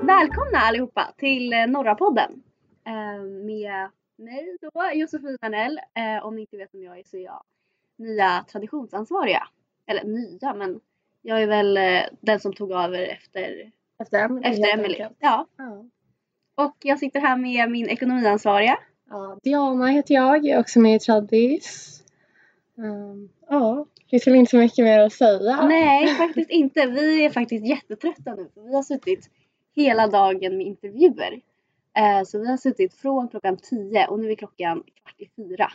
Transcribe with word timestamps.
Välkomna 0.00 0.58
allihopa 0.58 1.12
till 1.16 1.52
uh, 1.54 1.66
Norrapodden 1.66 2.42
uh, 2.88 3.24
med 3.24 3.88
mig 4.16 4.56
då, 4.60 4.70
Josefin 4.94 5.38
Arnell. 5.40 5.78
Uh, 5.98 6.26
om 6.26 6.34
ni 6.34 6.40
inte 6.40 6.56
vet 6.56 6.74
vem 6.74 6.82
jag 6.82 6.98
är 6.98 7.02
så 7.06 7.16
är 7.16 7.24
jag 7.24 7.42
nya 7.96 8.44
traditionsansvariga. 8.52 9.48
Eller 9.86 10.04
nya, 10.04 10.54
men 10.54 10.80
jag 11.22 11.42
är 11.42 11.46
väl 11.46 11.78
den 12.20 12.40
som 12.40 12.52
tog 12.52 12.72
över 12.72 13.02
efter, 13.02 13.72
Efter 13.98 14.44
efter 14.44 14.74
Emelie. 14.74 15.10
Ja. 15.18 15.46
Ja. 15.56 15.84
Och 16.54 16.76
jag 16.82 16.98
sitter 16.98 17.20
här 17.20 17.36
med 17.36 17.70
min 17.70 17.88
ekonomiansvariga. 17.88 18.78
Ja, 19.10 19.38
Diana 19.42 19.86
heter 19.86 20.14
jag, 20.14 20.44
jag 20.44 20.56
är 20.56 20.60
också 20.60 20.80
med 20.80 20.96
i 20.96 20.98
Tradis. 20.98 22.02
Um, 22.74 23.28
ja, 23.48 23.86
det 23.96 24.10
finns 24.10 24.26
väl 24.26 24.34
inte 24.34 24.50
så 24.50 24.56
mycket 24.56 24.84
mer 24.84 24.98
att 24.98 25.12
säga. 25.12 25.66
Nej, 25.66 26.08
faktiskt 26.08 26.50
inte. 26.50 26.86
Vi 26.86 27.24
är 27.24 27.30
faktiskt 27.30 27.66
jättetrötta 27.66 28.34
nu 28.34 28.48
för 28.54 28.60
vi 28.60 28.74
har 28.74 28.82
suttit 28.82 29.30
hela 29.74 30.06
dagen 30.06 30.56
med 30.56 30.66
intervjuer. 30.66 31.40
Eh, 31.96 32.24
så 32.26 32.38
vi 32.38 32.48
har 32.50 32.56
suttit 32.56 32.94
från 32.94 33.28
klockan 33.28 33.56
10 33.56 34.06
och 34.06 34.18
nu 34.20 34.30
är 34.30 34.34
klockan 34.34 34.82
kvart 34.82 35.14
i 35.20 35.28
fyra. 35.36 35.72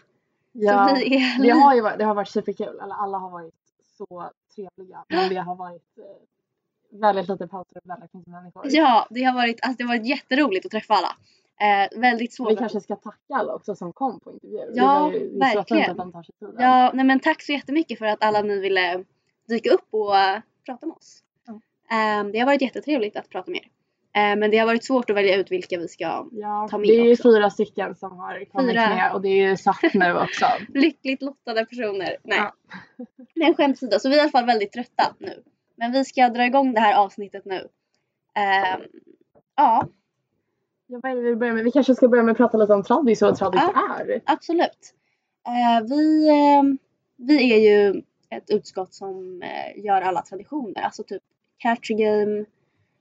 Ja, 0.51 0.91
vi 0.95 1.15
är 1.15 1.43
det, 1.43 1.49
har 1.49 1.75
ju 1.75 1.81
varit, 1.81 1.97
det 1.99 2.05
har 2.05 2.15
varit 2.15 2.29
superkul, 2.29 2.79
eller 2.83 2.95
alla 2.95 3.17
har 3.17 3.29
varit 3.29 3.53
så 3.97 4.31
trevliga. 4.55 5.05
Men 5.09 5.29
det 5.29 5.35
har 5.35 5.55
varit 5.55 5.97
eh, 5.97 6.99
väldigt 6.99 7.29
lite 7.29 7.47
pauser 7.47 7.77
och 7.77 7.89
väldigt 7.89 8.13
mycket 8.13 8.31
människor. 8.31 8.63
Ja, 8.65 9.07
det 9.09 9.23
har 9.23 9.33
varit, 9.33 9.59
alltså 9.61 9.77
det 9.77 9.83
har 9.83 9.98
varit 9.98 10.07
jätteroligt 10.07 10.65
att 10.65 10.71
träffa 10.71 10.93
alla. 10.93 11.15
Eh, 11.59 11.99
väldigt 11.99 12.34
svårt. 12.34 12.51
Vi 12.51 12.55
kanske 12.55 12.81
ska 12.81 12.95
tacka 12.95 13.34
alla 13.35 13.53
också 13.53 13.75
som 13.75 13.93
kom 13.93 14.20
på 14.20 14.31
intervju. 14.31 14.57
det 14.57 14.71
Ja, 14.73 14.99
var 14.99 15.11
ju, 15.11 15.20
det 15.29 15.39
verkligen. 15.39 15.91
att 15.91 15.98
de 15.98 16.11
tar 16.11 16.23
sig 16.23 16.35
tiden. 16.39 16.55
Ja, 16.59 16.91
nej 16.93 17.05
men 17.05 17.20
tack 17.20 17.41
så 17.41 17.51
jättemycket 17.51 17.99
för 17.99 18.05
att 18.05 18.23
alla 18.23 18.41
ni 18.41 18.59
ville 18.59 19.03
dyka 19.48 19.70
upp 19.70 19.87
och 19.89 20.17
eh, 20.17 20.39
prata 20.65 20.85
med 20.85 20.95
oss. 20.95 21.23
Ja. 21.45 21.53
Eh, 21.91 22.23
det 22.31 22.39
har 22.39 22.45
varit 22.45 22.61
jättetrevligt 22.61 23.15
att 23.15 23.29
prata 23.29 23.51
med 23.51 23.59
er. 23.59 23.67
Eh, 24.18 24.35
men 24.37 24.51
det 24.51 24.57
har 24.57 24.65
varit 24.65 24.85
svårt 24.85 25.10
att 25.10 25.15
välja 25.15 25.35
ut 25.37 25.51
vilka 25.51 25.79
vi 25.79 25.87
ska 25.87 26.27
Ja, 26.32 26.68
ta 26.71 26.77
med 26.77 26.87
det 26.87 26.93
är 26.99 27.04
ju 27.05 27.12
också. 27.13 27.23
fyra 27.23 27.49
stycken 27.49 27.96
som 27.96 28.18
har 28.20 28.46
kommit 28.46 28.71
Fyra. 28.71 28.90
med 28.96 29.13
och 29.13 29.21
det 29.21 29.29
är 29.29 29.49
ju 29.49 29.57
satt 29.57 29.93
nu 29.93 30.13
också. 30.18 30.46
lyckligt 30.73 31.21
lottade 31.21 31.65
personer. 31.65 32.18
Nej. 32.23 32.38
Ja. 32.38 32.54
Det 33.35 33.41
är 33.41 33.48
en 33.48 33.55
skämt 33.55 33.79
sida. 33.79 33.99
Så 33.99 34.10
vi 34.10 34.15
är 34.15 34.18
i 34.18 34.21
alla 34.21 34.29
fall 34.32 34.45
väldigt 34.45 34.71
trötta 34.71 35.15
nu. 35.20 35.43
Men 35.76 35.91
vi 35.91 36.05
ska 36.05 36.29
dra 36.29 36.45
igång 36.45 36.73
det 36.73 36.79
här 36.79 36.95
avsnittet 37.04 37.45
nu. 37.45 37.68
Ehm, 38.35 38.82
ja, 39.55 39.88
Ja, 40.90 40.99
vad 41.04 41.12
är 41.12 41.15
det 41.15 41.21
vi 41.21 41.35
börjar 41.35 41.54
med? 41.54 41.63
Vi 41.63 41.71
kanske 41.71 41.95
ska 41.95 42.07
börja 42.07 42.23
med 42.23 42.32
att 42.32 42.38
prata 42.38 42.57
lite 42.57 42.73
om 42.73 42.84
Tradis 42.84 43.21
och 43.21 43.27
vad 43.27 43.38
Tradis 43.38 43.62
Ja. 43.76 43.98
är. 43.99 44.21
absolut. 44.26 44.93
Eh, 45.48 45.88
vi, 45.90 46.29
eh, 46.29 46.63
vi 47.15 47.54
är 47.54 47.57
ju 47.57 48.01
ett 48.29 48.49
utskott 48.49 48.93
som 48.93 49.41
eh, 49.41 49.85
gör 49.85 50.01
alla 50.01 50.21
traditioner. 50.21 50.82
Alltså 50.82 51.04
typ 51.04 51.23
catch 51.57 51.90
game, 51.90 52.45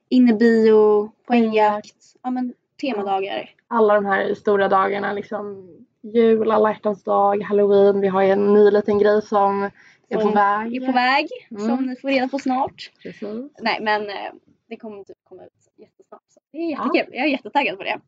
innebio, 0.08 1.10
poängjakt, 1.26 1.96
ja 2.22 2.30
men 2.30 2.54
temadagar. 2.80 3.50
Alla 3.68 3.94
de 3.94 4.06
här 4.06 4.34
stora 4.34 4.68
dagarna 4.68 5.12
liksom 5.12 5.68
jul, 6.02 6.50
alla 6.50 6.70
hjärtans 6.72 7.04
dag, 7.04 7.42
halloween. 7.42 8.00
Vi 8.00 8.08
har 8.08 8.22
ju 8.22 8.30
en 8.30 8.54
ny 8.54 8.70
liten 8.70 8.98
grej 8.98 9.22
som 9.22 9.70
är 10.08 10.20
på 10.20 10.28
väg. 10.28 10.76
Är 10.76 10.86
på 10.86 10.92
väg, 10.92 11.28
Mm. 11.50 11.66
som 11.66 11.86
ni 11.86 11.96
får 11.96 12.08
reda 12.08 12.28
på 12.28 12.38
snart. 12.38 12.90
Precis. 13.02 13.52
Nej 13.60 13.78
men 13.80 14.02
eh, 14.10 14.32
det 14.68 14.76
kommer 14.76 15.04
typ 15.04 15.16
komma 15.24 15.44
ut 15.44 15.52
jättesnart. 15.76 16.22
Så 16.28 16.40
det 16.52 16.58
är 16.58 16.70
Ja. 16.72 16.90
jättekul. 16.94 17.14
Jag 17.16 17.24
är 17.26 17.30
jättetaggad 17.30 17.78
på 17.78 17.84
det. 17.84 18.00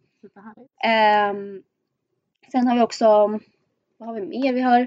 Ehm, 0.84 1.62
sen 2.52 2.66
har 2.66 2.74
vi 2.76 2.82
också, 2.82 3.04
vad 3.96 4.08
har 4.08 4.14
vi 4.14 4.20
mer? 4.26 4.52
Vi 4.52 4.60
har, 4.60 4.86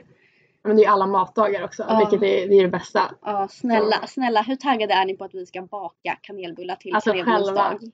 Men 0.63 0.75
det 0.75 0.81
är 0.81 0.85
ju 0.85 0.91
alla 0.91 1.07
matdagar 1.07 1.63
också, 1.63 1.85
Ja. 1.89 1.97
vilket 1.97 2.27
är, 2.29 2.47
det 2.47 2.55
är 2.55 2.63
det 2.63 2.69
bästa. 2.69 3.15
ja 3.21 3.47
snälla, 3.47 4.07
snälla 4.07 4.41
hur 4.41 4.55
taggade 4.55 4.93
är 4.93 5.05
ni 5.05 5.17
på 5.17 5.23
att 5.23 5.33
vi 5.33 5.45
ska 5.45 5.61
baka 5.61 6.17
kanelbullar 6.21 6.75
till 6.75 6.95
Alltså, 6.95 7.09
kanelbullens 7.11 7.45
själva. 7.47 7.69
dag? 7.69 7.91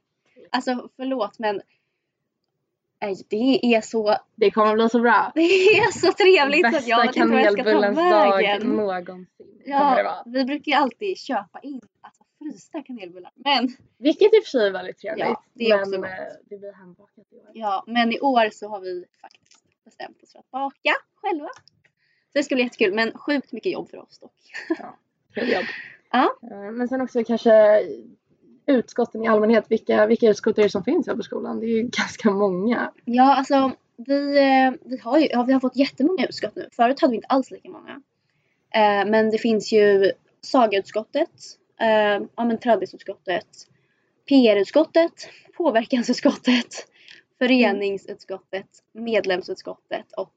Alltså 0.52 0.90
förlåt 0.95 1.40
men 1.40 1.62
nej, 3.02 3.16
det 3.30 3.76
är 3.76 3.82
så, 3.82 4.16
Det 4.36 4.52
kommer 4.52 4.76
bli 4.76 4.89
så 4.89 5.00
bra. 5.00 5.32
det 5.36 5.42
är 5.42 5.92
så 5.92 6.11
trevligt 6.14 6.61
så 6.61 6.67
att 6.67 6.73
Bästa 6.73 6.89
jag 6.89 7.06
vet 7.08 7.16
inte 7.16 7.36
jag 7.36 7.54
ska 7.54 7.64
ta 7.64 7.80
vägen. 8.36 8.67
någonsin. 8.67 9.27
Ja, 9.66 10.23
vi 10.26 10.45
brukar 10.45 10.72
ju 10.72 10.77
alltid 10.77 11.17
köpa 11.17 11.60
in 11.60 11.82
alltså, 12.02 12.23
frysta 12.39 12.82
kanelbullar. 12.82 13.32
Men, 13.36 13.70
Vilket 13.98 14.33
i 14.33 14.39
och 14.39 14.44
för 14.44 14.50
sig 14.50 14.67
är 14.67 14.72
väldigt 14.72 14.98
trevligt. 14.98 15.26
Ja, 15.26 15.44
det 15.54 15.70
är 15.70 15.80
också 15.80 15.92
men 15.92 16.02
gott. 16.02 16.10
eh, 16.10 16.16
det 16.50 16.58
blir 16.58 16.73
hembakat 16.73 17.26
i 17.32 17.36
år. 17.36 17.50
ja, 17.54 17.83
men 17.88 18.11
i 18.14 18.20
år 18.20 18.50
så 18.52 18.67
har 18.70 18.80
vi 18.80 19.06
faktiskt 19.22 19.64
bestämt 19.86 20.23
oss 20.23 20.32
för 20.32 20.39
att 20.39 20.52
baka 20.52 20.94
själva. 21.16 21.50
Det 22.37 22.43
ska 22.43 22.55
bli 22.55 22.64
jättekul 22.64 22.93
men 22.93 23.11
sjukt 23.17 23.52
mycket 23.52 23.71
jobb 23.71 23.89
för 23.89 23.98
oss 23.98 24.20
dock. 24.20 24.31
Kul 25.33 25.49
jobb. 25.49 25.65
Ja. 26.11 26.37
Eh, 26.52 26.71
Men 26.71 26.87
sen 26.87 27.02
också 27.02 27.23
kanske 27.23 27.81
utskotten 28.65 29.23
i 29.23 29.27
allmänhet. 29.27 29.65
Vilka, 29.70 30.05
vilka 30.05 30.30
utskott 30.30 30.58
är 30.58 30.64
det 30.64 30.70
som 30.70 30.83
finns 30.83 31.08
här 31.08 31.15
på 31.15 31.23
skolan? 31.23 31.59
Det 31.59 31.65
är 31.65 31.70
ju 31.70 31.81
ganska 31.97 32.31
många. 32.31 32.92
Ja, 33.05 33.36
alltså 33.36 33.71
vi, 33.95 34.37
eh, 34.37 34.89
vi, 34.89 34.97
har 34.97 35.20
ju, 35.20 35.27
ja, 35.31 35.43
vi 35.43 35.53
har 35.53 35.59
fått 35.59 35.76
jättemånga 35.76 36.26
utskott 36.26 36.55
nu. 36.55 36.70
Förut 36.71 37.02
hade 37.02 37.11
vi 37.11 37.15
inte 37.15 37.27
alls 37.27 37.52
lika 37.52 37.70
många. 37.70 38.02
Eh, 38.73 39.09
men 39.09 39.30
det 39.30 39.37
finns 39.37 39.73
ju 39.73 40.11
sagautskottet, 40.42 41.31
eh, 41.80 42.27
ja 42.36 42.45
men 42.45 42.58
tradisutskottet, 42.58 43.47
PR-utskottet, 44.30 45.30
påverkansutskottet, 45.58 46.87
föreningsutskottet, 47.39 48.70
medlemsutskottet 48.93 50.11
och 50.17 50.36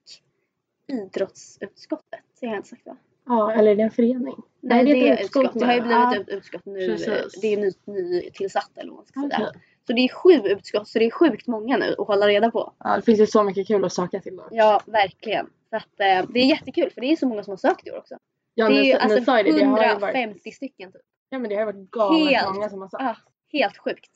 idrottsutskottet. 0.90 2.20
Det 2.40 2.46
har 2.46 2.54
jag 2.54 2.58
inte 2.58 2.68
sagt 2.68 2.86
va? 2.86 2.96
Ja, 3.26 3.52
eller 3.52 3.70
är 3.70 3.76
det 3.76 3.82
en 3.82 3.90
förening? 3.90 4.36
Nej, 4.60 4.84
det 4.84 4.90
är 4.90 4.94
det 4.94 5.08
ett 5.10 5.18
är 5.20 5.24
utskott 5.24 5.44
utskott. 5.44 5.60
Det 5.60 5.66
har 5.66 5.74
ju 5.74 5.80
blivit 5.80 5.96
Ja. 5.98 6.16
ett 6.20 6.28
utskott 6.28 6.64
nu. 6.66 6.86
Precis. 6.88 7.40
Det 7.40 7.46
är 7.52 7.56
ny, 7.56 7.70
ny 7.84 8.30
tillsatt 8.30 8.70
eller 8.78 8.90
vad 8.90 8.96
man 8.96 9.06
ska 9.06 9.20
säga. 9.20 9.48
Okej. 9.48 9.62
Så 9.86 9.92
det 9.92 10.00
är 10.00 10.08
sju 10.08 10.48
utskott, 10.48 10.88
så 10.88 10.98
det 10.98 11.04
är 11.04 11.10
sjukt 11.10 11.46
många 11.46 11.76
nu 11.76 11.94
att 11.98 12.06
hålla 12.06 12.28
reda 12.28 12.50
på. 12.50 12.72
Ja, 12.78 12.96
det 12.96 13.02
finns 13.02 13.20
ju 13.20 13.26
så 13.26 13.42
mycket 13.42 13.66
kul 13.66 13.84
att 13.84 13.92
söka 13.92 14.20
till 14.20 14.36
då. 14.36 14.48
Ja, 14.50 14.80
verkligen. 14.86 15.46
Så 15.70 15.76
att, 15.76 16.00
eh, 16.00 16.30
det 16.32 16.40
är 16.40 16.44
jättekul 16.44 16.90
för 16.90 17.00
det 17.00 17.06
är 17.12 17.16
så 17.16 17.26
många 17.26 17.42
som 17.44 17.50
har 17.52 17.56
sökt 17.56 17.86
i 17.86 17.90
år 17.90 17.98
också. 17.98 18.18
Ja, 18.54 18.68
det 18.68 18.78
är 18.78 18.82
ju 18.82 18.92
alltså 18.92 19.18
ju 19.18 19.24
det, 19.24 19.58
det 19.58 19.64
har 19.64 19.82
ju 19.84 19.88
150 19.90 20.40
varit, 20.44 20.54
stycken 20.54 20.92
typ. 20.92 21.02
ja, 21.28 21.38
men 21.38 21.48
det 21.48 21.54
har 21.54 21.62
ju 21.62 21.66
varit 21.66 21.90
galet 21.90 22.28
Helt. 22.30 22.54
många 22.54 22.68
som 22.70 22.80
har 22.80 22.88
sagt. 22.88 23.02
Ja, 23.02 23.16
helt 23.58 23.76
sjukt. 23.78 24.10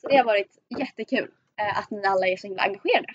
Så 0.00 0.08
det 0.08 0.16
har 0.16 0.24
varit 0.24 0.58
jättekul 0.78 1.28
eh, 1.56 1.78
att 1.78 1.90
ni 1.90 2.04
alla 2.04 2.26
är 2.26 2.36
så 2.36 2.46
himla 2.46 2.62
engagerade. 2.62 3.08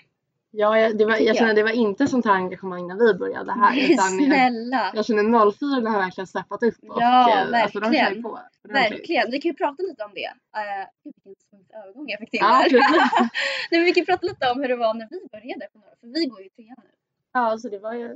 Ja, 0.58 0.78
jag, 0.78 0.98
det 0.98 1.04
var, 1.04 1.16
jag 1.16 1.36
känner 1.36 1.48
jag. 1.48 1.56
det 1.56 1.62
var 1.62 1.70
inte 1.70 2.06
sånt 2.06 2.24
här 2.26 2.32
engagemang 2.34 2.86
när 2.88 2.94
vi 3.06 3.14
började 3.14 3.52
här. 3.52 3.70
Nej, 3.70 3.92
Utan 3.92 4.18
jag, 4.18 4.26
snälla! 4.26 4.92
jag 4.94 5.06
känner 5.06 5.50
04 5.82 5.90
har 5.90 5.98
verkligen 5.98 6.26
steppat 6.26 6.62
upp. 6.62 6.74
Och, 6.88 7.02
Ja, 7.02 7.30
eh, 7.52 7.62
Alltså, 7.62 7.80
de 7.80 7.84
kör 7.86 7.92
verkligen. 7.92 8.22
på. 8.22 8.38
Verkligen. 8.68 9.30
Vi 9.30 9.40
kan 9.40 9.48
ju 9.50 9.54
prata 9.54 9.82
lite 9.82 10.04
om 10.04 10.10
det. 10.14 10.30
Uh, 10.58 10.84
gud 11.04 11.14
vilken 11.24 11.34
smooth 11.50 11.82
övergång 11.82 12.06
jag 12.08 12.18
fick 12.20 12.30
till 12.30 12.40
Ja, 12.42 12.64
där. 12.70 12.72
Nej, 13.70 13.80
men 13.80 13.84
vi 13.84 13.92
kan 13.92 14.04
prata 14.06 14.26
lite 14.26 14.50
om 14.50 14.60
hur 14.60 14.68
det 14.68 14.76
var 14.76 14.94
när 14.94 15.08
vi 15.10 15.20
började 15.32 15.66
på 15.72 15.78
några. 15.78 15.94
För 16.00 16.06
vi 16.06 16.26
går 16.26 16.40
ju 16.42 16.48
trean 16.48 16.76
nu. 16.84 16.90
Ja, 17.32 17.58
så 17.58 17.68
det 17.68 17.78
var 17.78 17.94
ju 17.94 18.08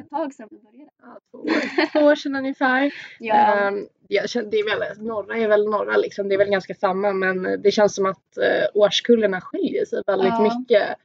Ett 0.00 0.10
tag 0.10 0.34
sedan 0.34 0.48
vi 0.50 0.58
började. 0.58 0.90
ja, 1.02 1.18
två, 1.30 1.38
år, 1.38 1.86
två 1.92 1.98
år 2.06 2.14
sedan 2.14 2.36
ungefär. 2.36 2.92
Ja, 3.18 3.34
Ehm, 3.34 3.86
jag 4.08 4.28
känner, 4.30 4.50
det 4.50 4.56
är 4.56 4.78
väl, 4.78 5.06
norra 5.06 5.36
är 5.36 5.48
väl 5.48 5.64
norra 5.70 5.96
liksom, 5.96 6.28
det 6.28 6.34
är 6.34 6.38
väl 6.38 6.50
ganska 6.50 6.74
samma 6.74 7.12
men 7.12 7.62
det 7.62 7.70
känns 7.70 7.94
som 7.94 8.06
att 8.06 8.38
uh, 8.38 8.80
årskullarna 8.82 9.40
skiljer 9.40 9.84
sig 9.84 10.02
väldigt 10.06 10.28
Ja. 10.38 10.42
mycket 10.58 10.96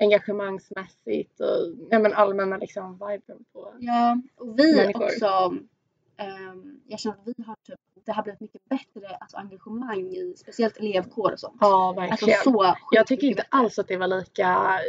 engagemangsmässigt 0.00 1.40
och 1.40 1.74
ja, 1.90 1.98
men 1.98 2.12
allmänna 2.12 2.56
liksom 2.56 2.92
viben 2.92 3.44
på. 3.52 3.74
ja. 3.80 4.18
och 4.36 4.58
vi 4.58 4.76
Människor. 4.76 5.04
också. 5.04 5.54
ehm, 6.16 6.80
jag 6.88 7.00
känner 7.00 7.16
att 7.16 7.22
vi 7.36 7.42
har 7.46 7.56
typ, 7.66 7.78
det 8.04 8.12
har 8.12 8.22
blivit 8.22 8.40
mycket 8.40 8.64
bättre 8.68 9.16
alltså, 9.20 9.36
engagemang 9.36 10.00
i 10.06 10.34
speciellt 10.36 10.76
elevkår 10.76 11.32
och 11.32 11.40
sånt. 11.40 11.56
Ja, 11.60 11.88
Alltså 11.88 12.00
verkligen. 12.00 12.40
så 12.44 12.64
sjukt 12.64 12.78
jag 12.90 13.06
tycker 13.06 13.26
inte 13.26 13.36
bättre. 13.36 13.48
alls 13.50 13.78
att 13.78 13.88
det 13.88 13.96
var 13.96 14.06
lika 14.08 14.80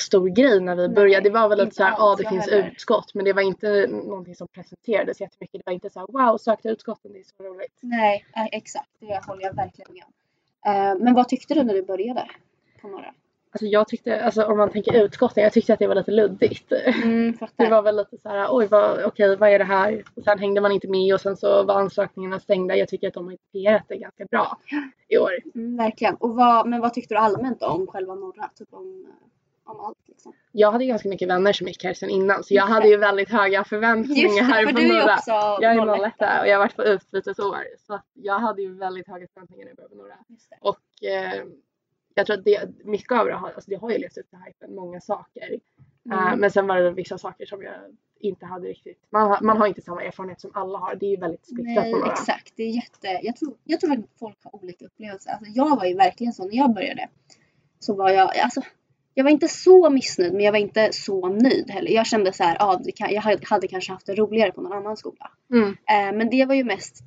stor 0.00 0.28
grej 0.28 0.60
när 0.60 0.76
vi 0.76 0.86
Nej, 0.86 0.94
började. 0.94 1.28
Det 1.28 1.32
var 1.32 1.48
väl 1.48 1.58
lite 1.58 1.76
såhär, 1.76 1.90
ja 1.90 1.96
alls, 2.10 2.20
det 2.22 2.28
finns 2.28 2.50
heller. 2.50 2.70
utskott 2.70 3.14
men 3.14 3.24
det 3.24 3.32
var 3.32 3.42
inte 3.42 3.86
någonting 3.86 4.34
som 4.34 4.48
presenterades 4.48 5.20
jättemycket. 5.20 5.58
Det 5.60 5.66
var 5.66 5.72
inte 5.72 5.90
såhär, 5.90 6.06
wow 6.06 6.38
sök 6.38 6.62
till 6.62 6.70
utskotten, 6.70 7.12
det 7.12 7.18
är 7.18 7.24
så 7.24 7.42
roligt. 7.44 7.78
Nej, 7.80 8.26
eh, 8.36 8.46
exakt. 8.52 8.90
Det 9.00 9.26
håller 9.26 9.42
jag 9.42 9.54
verkligen 9.54 9.92
med 9.92 10.04
om. 10.04 10.12
Eh, 10.72 11.04
men 11.04 11.14
vad 11.14 11.28
tyckte 11.28 11.54
du 11.54 11.62
när 11.62 11.74
du 11.74 11.82
började? 11.82 12.28
På 12.82 12.88
några? 12.88 13.14
Alltså 13.56 13.66
jag 13.66 13.88
tyckte, 13.88 14.24
alltså 14.24 14.44
om 14.44 14.58
man 14.58 14.70
tänker 14.70 15.04
utskotten, 15.04 15.42
jag 15.42 15.52
tyckte 15.52 15.72
att 15.72 15.78
det 15.78 15.86
var 15.86 15.94
lite 15.94 16.10
luddigt. 16.10 16.72
Mm, 16.72 17.38
Det 17.56 17.68
var 17.68 17.82
väl 17.82 17.96
lite 17.96 18.18
så 18.18 18.28
här, 18.28 18.46
oj 18.50 18.66
vad, 18.66 19.04
okej 19.04 19.36
vad 19.36 19.48
är 19.50 19.58
det 19.58 19.64
här? 19.64 20.02
Och 20.14 20.24
sen 20.24 20.38
hängde 20.38 20.60
man 20.60 20.72
inte 20.72 20.88
med 20.88 21.14
och 21.14 21.20
sen 21.20 21.36
så 21.36 21.62
var 21.62 21.74
ansökningarna 21.74 22.40
stängda. 22.40 22.76
Jag 22.76 22.88
tycker 22.88 23.08
att 23.08 23.14
de 23.14 23.26
har 23.26 23.36
PR 23.52 23.82
det 23.88 23.96
ganska 23.96 24.24
bra 24.24 24.58
i 25.08 25.18
år. 25.18 25.30
Mm, 25.54 25.76
verkligen. 25.76 26.14
Och 26.14 26.36
vad, 26.36 26.68
men 26.68 26.80
vad 26.80 26.94
tyckte 26.94 27.14
du 27.14 27.18
allmänt 27.18 27.62
om 27.62 27.86
själva 27.86 28.14
norra? 28.14 28.50
Typ 28.58 28.68
om, 28.70 29.06
eh, 29.08 29.70
om 29.72 29.80
allt 29.80 29.98
liksom? 30.08 30.32
Jag 30.52 30.72
hade 30.72 30.84
ganska 30.86 31.08
mycket 31.08 31.28
vänner 31.28 31.52
som 31.52 31.66
gick 31.66 31.84
här 31.84 31.94
sen 31.94 32.10
innan 32.10 32.44
så 32.44 32.54
jag 32.54 32.66
hade 32.66 32.88
ju 32.88 32.96
väldigt 32.96 33.30
höga 33.30 33.64
förväntningar 33.64 34.22
Just 34.22 34.38
det, 34.38 34.44
här 34.44 34.66
för 34.66 34.72
på 34.72 34.78
du 34.78 34.84
är 34.86 35.02
norra. 35.02 35.14
också 35.14 35.30
Jag 35.60 35.76
är 35.76 36.06
01. 36.06 36.14
01 36.20 36.40
och 36.40 36.48
jag 36.48 36.54
har 36.54 36.58
varit 36.58 36.76
på 36.76 36.84
utbytesår 36.84 37.56
så 37.86 38.00
jag 38.12 38.38
hade 38.38 38.62
ju 38.62 38.74
väldigt 38.74 39.08
höga 39.08 39.26
förväntningar 39.34 39.64
när 39.64 39.70
jag 39.70 39.76
började 39.76 39.96
på 39.96 40.02
norra. 40.02 40.16
Och 40.60 41.04
eh, 41.04 41.44
jag 42.16 42.26
tror 42.26 42.36
att 42.38 42.44
det, 42.44 42.68
mycket 42.84 43.12
av 43.12 43.26
det 43.26 43.34
har, 43.34 43.50
alltså 43.50 43.70
det 43.70 43.76
har 43.76 43.90
ju 43.90 43.98
levt 43.98 44.16
upp 44.18 44.30
till 44.30 44.38
hypen, 44.46 44.74
många 44.74 45.00
saker. 45.00 45.60
Mm. 46.12 46.40
men 46.40 46.50
sen 46.50 46.66
var 46.66 46.76
det 46.80 46.90
vissa 46.90 47.18
saker 47.18 47.46
som 47.46 47.62
jag 47.62 47.74
inte 48.20 48.46
hade 48.46 48.68
riktigt, 48.68 48.98
man, 49.12 49.28
har- 49.30 49.40
man 49.40 49.56
har 49.56 49.66
inte 49.66 49.82
samma 49.82 50.02
erfarenhet 50.02 50.40
som 50.40 50.50
alla 50.54 50.78
har. 50.78 50.94
Det 50.94 51.06
är 51.06 51.10
ju 51.10 51.16
väldigt 51.16 51.46
splittrat 51.46 51.84
Nej 51.84 51.92
på 51.92 51.98
några. 51.98 52.12
exakt, 52.12 52.52
det 52.56 52.62
är 52.62 52.70
jätte, 52.70 53.20
jag 53.22 53.36
tror, 53.36 53.56
jag 53.64 53.80
tror 53.80 53.92
att 53.92 53.98
folk 54.18 54.36
har 54.44 54.54
olika 54.62 54.84
upplevelser. 54.86 55.30
Alltså, 55.30 55.52
jag 55.54 55.76
var 55.76 55.84
ju 55.84 55.94
verkligen 55.94 56.32
så 56.32 56.44
när 56.48 56.56
jag 56.56 56.74
började. 56.74 57.08
Så 57.78 57.94
var 57.94 58.10
jag, 58.10 58.38
alltså, 58.38 58.60
jag 59.14 59.24
var 59.24 59.30
inte 59.30 59.48
så 59.48 59.90
missnöjd 59.90 60.32
men 60.32 60.44
jag 60.44 60.52
var 60.52 60.58
inte 60.58 60.88
så 60.92 61.28
nöjd 61.28 61.70
heller. 61.70 61.90
Jag 61.90 62.06
kände 62.06 62.32
så 62.32 62.42
här, 62.44 62.56
ah, 62.60 62.80
kan, 62.96 63.12
jag 63.14 63.22
hade, 63.22 63.46
hade 63.46 63.68
kanske 63.68 63.92
haft 63.92 64.06
det 64.06 64.14
roligare 64.14 64.52
på 64.52 64.60
någon 64.60 64.72
annan 64.72 64.96
skola. 64.96 65.30
Mm. 65.52 65.68
Eh, 65.68 66.18
men 66.18 66.30
det 66.30 66.44
var 66.44 66.54
ju 66.54 66.64
mest 66.64 67.04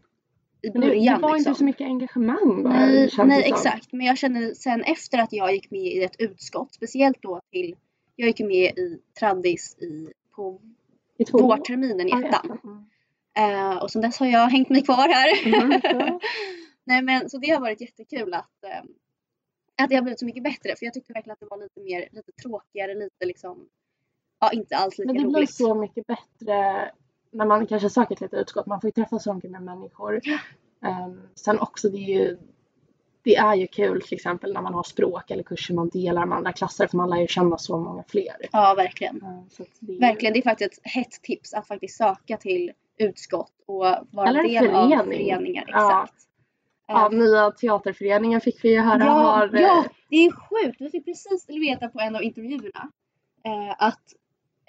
i 0.62 0.72
början 0.72 1.22
det 1.22 1.28
var 1.28 1.34
liksom. 1.36 1.50
inte 1.50 1.58
så 1.58 1.64
mycket 1.64 1.86
engagemang 1.86 2.64
bara. 2.64 2.74
Nej, 2.74 3.10
nej 3.26 3.44
exakt. 3.46 3.92
Men 3.92 4.06
jag 4.06 4.18
kände 4.18 4.56
sen 4.56 4.84
efter 4.84 5.18
att 5.18 5.34
jag 5.34 5.54
gick 5.54 5.72
med 5.72 5.82
i 5.82 6.04
ett 6.04 6.16
utskott, 6.20 6.74
speciellt 6.74 7.22
då 7.22 7.42
till, 7.52 7.76
jag 8.16 8.28
gick 8.28 8.40
med 8.40 8.78
i 8.78 9.00
Traddis 9.20 9.78
i, 9.78 10.10
på 10.36 10.62
I 11.18 11.26
två 11.26 11.38
vårterminen 11.38 12.08
i 12.08 12.12
ettan. 12.12 12.60
Mm. 12.64 12.86
Eh, 13.38 13.78
och 13.78 13.92
sen 13.92 14.02
dess 14.02 14.20
har 14.20 14.28
jag 14.28 14.50
hängt 14.50 14.70
mig 14.70 14.82
kvar 14.82 15.10
här. 15.10 15.36
Så. 15.36 16.20
Nej 16.84 17.02
men 17.02 17.30
så 17.30 17.38
det 17.38 17.50
har 17.50 17.62
varit 17.62 17.82
jättekul 17.82 18.34
att, 18.34 18.64
eh, 18.64 18.84
att 19.84 19.90
det 19.90 19.96
har 19.96 20.02
blivit 20.02 20.20
så 20.20 20.26
mycket 20.26 20.44
bättre 20.44 20.76
för 20.76 20.86
jag 20.86 20.94
tyckte 20.94 21.14
verkligen 21.14 21.34
att 21.34 21.40
det 21.40 21.48
var 21.50 21.58
lite 21.58 21.80
mer, 21.80 22.08
lite 22.12 22.32
tråkigare, 22.32 22.94
lite 22.94 23.26
liksom, 23.26 23.68
ja 24.40 24.52
inte 24.52 24.76
alls 24.76 24.98
lika 24.98 25.14
Men 25.14 25.24
det 25.24 25.28
blir 25.28 25.38
roligt. 25.38 25.54
så 25.54 25.76
mycket 25.76 26.08
bättre 26.08 26.92
när 27.32 27.46
man 27.46 27.68
kanske 27.68 27.90
söker 27.90 28.16
till 28.16 28.26
ett 28.26 28.34
utskott. 28.34 28.66
Man 28.66 28.82
får 28.82 28.88
ju 28.88 28.92
träffa 28.92 29.20
så 29.20 29.34
mycket 29.34 29.52
med 29.52 29.62
människor. 29.64 30.22
Ehm, 30.86 31.22
sen 31.36 31.60
också 31.60 31.90
det 31.90 31.98
är 31.98 32.20
ju 32.20 32.38
det 33.24 33.36
är 33.36 33.56
ju 33.56 33.68
kul 33.68 34.02
till 34.02 34.16
exempel 34.16 34.54
när 34.54 34.62
man 34.62 34.74
har 34.74 34.84
språk 34.84 35.32
eller 35.32 35.44
kurser 35.44 35.74
man 35.74 35.90
delar 35.90 36.26
med 36.26 36.38
andra 36.38 36.54
klasser 36.54 36.88
för 36.88 36.98
man 36.98 37.10
lär 37.10 37.18
ju 37.18 37.28
känna 37.28 37.58
så 37.58 37.78
många 37.78 38.04
fler. 38.08 38.36
Ja 38.52 38.74
verkligen. 38.78 39.22
Ehm, 39.22 39.50
så 39.50 39.64
att 39.64 39.70
det 39.80 39.96
är 39.96 40.00
Verkligen, 40.00 40.34
det 40.34 40.40
är 40.40 40.44
faktiskt 40.44 40.74
ett 40.78 40.92
hett 40.92 41.12
tips 41.24 41.54
att 41.54 41.68
faktiskt 41.68 41.98
söka 41.98 42.38
till 42.38 42.72
utskott 42.98 43.52
och 43.66 43.86
vara 44.12 44.30
Eller 44.30 44.44
del 44.44 44.68
av 44.76 44.90
förening. 44.90 45.18
föreningar. 45.18 45.66
Ja. 45.68 46.04
Exakt. 46.04 46.20
Ja, 46.88 47.06
Eh, 47.06 47.12
nya 47.18 47.52
teaterföreningen 47.52 48.42
fick 48.42 48.64
vi 48.66 48.74
ju 48.74 48.80
höra 48.80 49.00
Ja, 49.06 49.12
har... 49.12 49.56
eh, 49.56 49.62
ja, 49.62 49.86
det 50.10 50.16
är 50.16 50.32
sjukt. 50.32 50.82
Vi 50.82 50.90
fick 50.90 51.06
precis 51.06 51.46
veta 51.50 51.88
på 51.90 52.00
en 52.00 52.16
av 52.16 52.24
intervjuerna 52.24 52.92
eh, 53.46 53.76
att, 53.78 54.02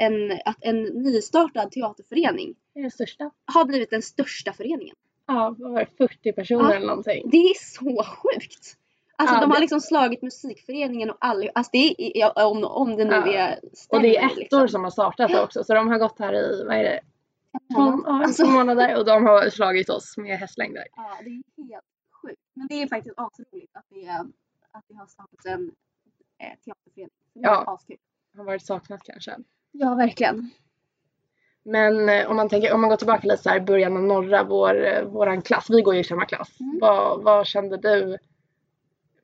en, 0.01 0.33
att 0.45 0.57
en 0.61 0.83
nystartad 0.83 1.71
teaterförening 1.73 2.55
är 2.75 2.83
det 2.83 2.91
största. 2.91 3.31
har 3.45 3.65
blivit 3.65 3.91
den 3.91 4.03
största 4.03 4.53
föreningen. 4.53 4.97
Ja, 5.27 5.55
vad 5.59 5.73
var 5.73 5.81
det, 5.81 5.87
40 6.09 6.33
personer 6.33 6.65
Ja. 6.71 6.75
eller 6.75 6.87
någonting. 6.87 7.31
Det 7.31 7.37
är 7.37 7.55
så 7.55 8.05
sjukt! 8.05 8.77
Alltså 9.17 9.35
Ja, 9.37 9.41
de 9.41 9.51
har 9.51 9.57
det- 9.57 9.61
liksom 9.61 9.81
slagit 9.81 10.23
musikföreningen 10.23 11.11
och 11.11 11.17
all, 11.21 11.51
alltså 11.55 11.71
det 11.73 12.21
är, 12.23 12.47
om, 12.47 12.65
om 12.65 12.97
det 12.97 13.05
nu 13.05 13.11
Ja. 13.15 13.27
är 13.33 13.59
Och 13.89 14.01
det 14.03 14.17
är 14.17 14.29
stämmer, 14.29 14.33
ettor 14.33 14.41
liksom. 14.41 14.69
som 14.69 14.85
har 14.85 14.91
startat 14.91 15.35
också 15.45 15.65
så 15.65 15.75
de 15.75 15.89
har 15.89 15.99
gått 15.99 16.19
här 16.19 16.33
i, 16.35 16.65
vad 16.67 16.77
är 16.77 16.83
det, 16.83 17.01
två, 17.75 17.83
alltså, 18.07 18.47
månader 18.47 18.99
och 18.99 19.05
de 19.05 19.27
har 19.27 19.51
slagit 19.51 19.89
oss 19.91 20.17
med 20.17 20.39
hästlängder. 20.39 20.85
ja, 20.97 21.19
det 21.25 21.31
är 21.31 21.65
helt 21.69 21.85
sjukt. 22.23 22.41
Men 22.55 22.67
det 22.67 22.83
är 22.83 22.87
faktiskt 22.89 23.15
asroligt 23.19 23.77
att 23.77 23.85
det, 23.91 24.09
att 24.73 24.85
det 24.89 24.95
har 24.95 25.07
startats 25.07 25.47
en 25.47 25.71
eh, 26.39 26.59
teaterförening. 26.65 27.11
Det 27.35 27.41
är 27.41 27.45
Ja. 27.45 27.65
askul. 27.75 27.97
Har 28.37 28.45
varit 28.45 28.67
saknat 28.67 29.01
kanske. 29.05 29.37
Ja, 29.73 29.95
verkligen. 29.95 30.51
Men 31.63 32.09
eh, 32.09 32.31
om 32.31 32.37
man 32.37 32.49
tänker, 32.49 32.75
om 32.75 32.81
man 32.81 32.91
går 32.91 32.97
tillbaka 32.97 33.27
lite 33.29 33.43
så 33.43 33.49
här 33.49 33.61
början 33.61 33.97
av 33.97 34.03
norra, 34.03 34.45
vår, 34.45 34.87
eh, 34.87 35.05
våran 35.05 35.43
klass, 35.43 35.67
vi 35.71 35.83
går 35.83 35.95
ju 35.95 36.01
i 36.01 36.05
samma 36.05 36.25
klass. 36.25 36.61
Mm. 36.61 36.79
Vad, 36.81 37.23
vad 37.23 37.47
kände 37.47 37.77
du 37.77 38.19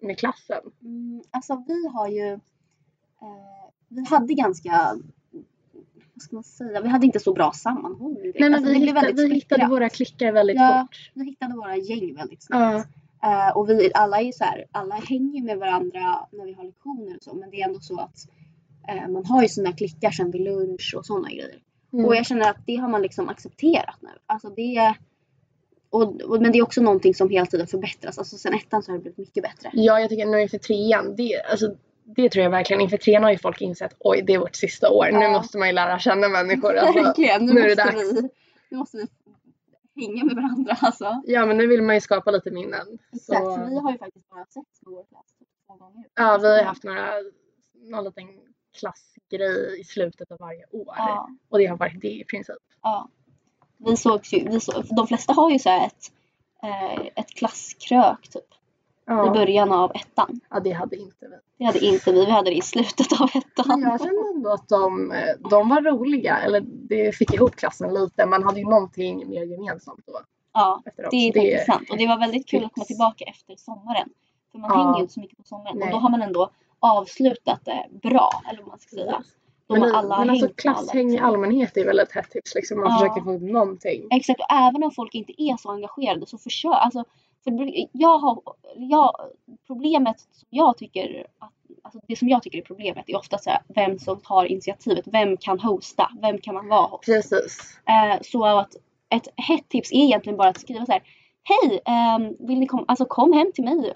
med 0.00 0.19
klassen? 0.19 0.60
Mm, 0.82 1.22
alltså 1.31 1.64
vi 1.66 1.87
har 1.87 2.08
ju, 2.08 2.32
eh, 2.32 3.70
vi 3.88 4.04
hade 4.04 4.34
ganska, 4.34 4.96
vad 6.14 6.22
ska 6.22 6.37
man 6.37 6.44
säga, 6.44 6.81
vi 6.81 6.88
hade 6.88 7.06
inte 7.06 7.20
så 7.20 7.32
bra 7.32 7.52
sammanhållning. 7.52 8.22
Nej 8.22 8.50
men 8.50 8.54
alltså, 8.54 8.72
vi, 8.72 8.78
hittade, 8.78 9.12
vi 9.12 9.34
hittade 9.34 9.66
våra 9.66 9.88
klickar 9.88 10.32
väldigt 10.32 10.56
Ja. 10.56 10.87
fort. 10.90 11.10
Vi 11.14 11.25
hittade 11.25 11.54
våra 11.56 11.76
gäng 11.76 12.14
väldigt 12.14 12.46
Ja. 12.49 12.56
snabbt. 12.70 12.88
Eh, 13.22 13.56
och 13.56 13.69
vi 13.70 13.90
alla 13.94 14.20
är 14.20 14.25
ju 14.25 14.32
så 14.32 14.44
här, 14.44 14.64
alla 14.72 14.94
hänger 14.94 15.42
med 15.42 15.58
varandra 15.58 16.26
när 16.32 16.44
vi 16.44 16.52
har 16.52 16.64
lektioner 16.64 17.16
och 17.16 17.22
så 17.22 17.34
men 17.34 17.50
det 17.50 17.60
är 17.62 17.66
ändå 17.69 17.81
så 17.81 18.00
att 18.00 18.28
man 19.09 19.25
har 19.27 19.43
ju 19.43 19.49
sina 19.49 19.73
klickar 19.73 20.11
sen 20.11 20.31
vid 20.31 20.41
lunch 20.41 20.94
och 20.97 21.06
sådana 21.06 21.29
grejer. 21.29 21.59
Mm. 21.93 22.05
Och 22.06 22.17
jag 22.17 22.27
känner 22.27 22.50
att 22.50 22.67
det 22.67 22.77
har 22.77 22.88
man 22.88 23.03
liksom 23.03 23.29
accepterat 23.29 23.97
nu. 24.00 24.09
Alltså 24.27 24.49
det 24.49 24.94
och, 25.91 26.21
och, 26.23 26.43
men 26.43 26.53
det 26.53 26.59
är 26.59 26.62
också 26.62 26.83
någonting 26.83 27.15
som 27.15 27.29
hela 27.31 27.47
tiden 27.47 27.67
förbättras. 27.67 28.19
Alltså 28.19 28.37
sen 28.38 28.55
ettan 28.55 28.83
så 28.83 28.93
har 28.93 28.97
det 28.99 29.03
blivit 29.03 29.19
mycket 29.19 29.43
bättre. 29.43 29.71
Ja, 29.73 30.00
jag 30.00 30.09
tycker 30.09 30.27
nu 30.27 30.41
inför 30.43 30.59
trean, 30.59 31.17
det, 31.17 31.43
alltså, 31.50 31.75
det 32.05 32.29
tror 32.31 32.43
jag 32.43 32.50
verkligen. 32.50 32.81
Inför 32.81 32.97
trean 32.97 33.23
har 33.23 33.31
ju 33.31 33.38
folk 33.38 33.61
insett 33.61 33.97
oj, 33.99 34.23
det 34.27 34.35
är 34.35 34.38
vårt 34.38 34.56
sista 34.56 34.91
år. 34.91 35.09
Nu 35.12 35.19
Ja. 35.21 35.31
måste 35.31 35.59
man 35.59 35.69
ju 35.69 35.75
lära 35.75 35.99
känna 35.99 36.29
människor. 36.29 36.75
Alltså. 36.77 37.03
Verkligen, 37.03 37.47
nu, 37.47 37.53
nu 37.53 37.61
är 37.61 37.69
det 37.69 37.75
dags. 37.75 38.12
vi, 38.12 38.29
nu 38.71 38.77
måste 38.77 38.97
vi 38.97 39.06
hänga 40.06 40.25
med 40.25 40.35
varandra 40.37 40.77
alltså. 40.81 41.23
Ja, 41.27 41.47
men 41.47 41.56
nu 41.56 41.67
vill 41.67 41.83
man 41.83 41.94
ju 41.94 42.00
skapa 42.00 42.31
lite 42.31 42.50
minnen. 42.50 42.87
Exakt, 43.12 43.44
Så, 43.44 43.67
vi 43.71 43.79
har 43.79 43.93
ju 43.93 43.99
faktiskt 43.99 44.29
bara 44.29 44.44
setts 44.44 44.83
med 44.83 44.94
vår 44.94 45.05
klass 45.05 45.27
två 45.67 45.75
gånger. 45.75 46.05
ja, 46.15 46.38
vi 46.43 46.49
har 46.59 46.65
haft 46.65 46.85
några, 46.85 47.11
någon 47.75 48.05
liten 48.05 48.27
klassgrej 48.78 49.81
i 49.81 49.84
slutet 49.84 50.31
av 50.32 50.38
varje 50.40 50.64
år. 50.73 50.94
Ja, 50.96 51.28
Och 51.49 51.58
det 51.58 51.67
har 51.67 51.76
varit 51.76 52.00
det 52.00 52.08
i 52.12 52.25
princip. 52.25 52.56
ja. 52.82 53.08
Vi 53.78 53.96
sågs 53.96 54.32
ju, 54.32 54.49
vi 54.49 54.61
så, 54.61 54.82
de 54.82 55.06
flesta 55.06 55.32
har 55.32 55.50
ju 55.50 55.58
så 55.58 55.70
ett, 55.70 56.12
eh, 56.62 57.06
ett 57.14 57.31
klasskrök 57.31 58.28
typ 58.28 58.43
i 58.44 58.56
Ja, 59.06 59.31
början 59.31 59.73
av 59.73 59.93
ettan. 59.94 60.40
ja 60.50 60.61
det 60.61 60.70
hade 60.73 60.96
inte 60.96 61.28
vi. 61.28 61.37
Det 61.58 61.64
hade 61.64 61.78
inte 61.84 62.12
vi, 62.12 62.25
vi 62.25 62.31
hade 62.31 62.50
det 62.50 62.56
i 62.56 62.62
slutet 62.62 63.20
av 63.20 63.28
ettan. 63.34 63.64
Men 63.81 63.81
jag 63.90 64.00
kände 64.00 64.23
ändå 64.34 64.50
att 64.52 64.69
de, 64.69 65.12
eh, 65.12 65.49
de 65.50 65.69
var 65.69 65.82
roliga. 65.82 66.38
Eller 66.38 66.61
det 66.67 67.17
fick 67.17 67.34
ihop 67.34 67.56
klassen 67.56 67.94
lite. 67.94 68.26
Man 68.26 68.43
hade 68.43 68.58
ju 68.61 68.64
någonting 68.67 69.28
mer 69.31 69.43
gemensamt 69.44 70.06
då. 70.06 70.20
Ja, 70.52 70.82
Efteråt. 70.87 71.11
det 71.11 71.17
är 71.17 71.32
Så 71.32 71.38
faktiskt 71.40 71.67
sant. 71.67 71.90
Och 71.90 71.96
det 71.99 72.06
var 72.06 72.19
väldigt 72.19 72.49
kul 72.49 72.64
att 72.64 72.73
komma 72.73 72.84
tillbaka 72.84 73.25
efter 73.25 73.56
sommaren. 73.56 74.08
För 74.52 74.58
man 74.58 74.70
Ja. 74.70 74.76
hänger 74.78 74.94
ju 74.96 75.00
inte 75.02 75.12
så 75.14 75.20
mycket 75.20 75.38
på 75.38 75.44
sommaren. 75.44 75.76
Nej. 75.78 75.87
Och 75.87 75.93
då 75.93 75.99
har 75.99 76.11
man 76.11 76.23
ändå 76.23 76.50
avslutat 76.93 77.61
det 77.65 77.87
bra, 78.09 78.31
eller 78.50 78.61
vad 78.61 78.69
man 78.69 78.79
ska 78.79 78.97
säga. 78.97 79.23
Då 79.69 79.75
Men, 79.75 79.94
alla 79.94 80.19
men 80.19 80.31
alltså 80.31 80.49
klasshäng 80.49 81.11
i 81.11 81.19
allmänhet 81.19 81.77
är 81.77 81.85
väl 81.85 81.99
ett 81.99 82.12
hett 82.12 82.31
tips. 82.31 82.55
Liksom. 82.55 82.81
Man 82.81 82.91
Ja. 82.91 82.99
försöker 82.99 83.21
få 83.21 83.33
upp 83.33 83.43
någonting. 83.43 84.06
Exakt, 84.11 84.41
och 84.41 84.53
även 84.53 84.85
om 84.85 84.91
folk 84.91 85.15
inte 85.15 85.43
är 85.43 85.56
så 85.56 85.71
engagerade 85.71 86.27
så 86.27 86.38
försök. 86.38 86.73
Alltså, 86.75 87.05
för 87.44 87.53
jag 87.93 88.19
har, 88.19 88.43
jag, 88.77 89.17
problemet 89.67 90.21
som 90.21 90.49
jag 90.50 90.79
tycker, 90.79 91.27
att, 91.38 91.53
alltså 91.83 92.00
det 92.09 92.17
som 92.17 92.29
jag 92.29 92.43
tycker 92.43 92.59
är 92.59 92.62
problemet 92.62 93.05
är 93.09 93.17
ofta 93.17 93.38
så 93.38 93.50
här, 93.50 93.61
vem 93.69 93.99
som 93.99 94.21
tar 94.21 94.44
initiativet. 94.44 95.05
Vem 95.06 95.37
kan 95.37 95.61
hosta? 95.61 96.11
Vem 96.23 96.38
kan 96.38 96.55
man 96.55 96.69
vara 96.69 96.87
host? 96.87 97.05
Precis. 97.05 97.79
Eh, 97.88 98.19
så 98.23 98.44
att 98.44 98.77
ett 99.09 99.29
hett 99.37 99.69
tips 99.69 99.93
är 99.93 99.97
egentligen 100.05 100.37
bara 100.37 100.49
att 100.49 100.61
skriva 100.61 100.87
så 100.87 100.93
här. 100.93 101.03
Hej, 101.43 101.81
ehm, 101.85 102.47
vill 102.49 102.59
ni 102.59 102.67
komma, 102.67 102.85
alltså 102.88 103.05
kom 103.05 103.33
hem 103.33 103.52
till 103.55 103.64
mig 103.64 103.93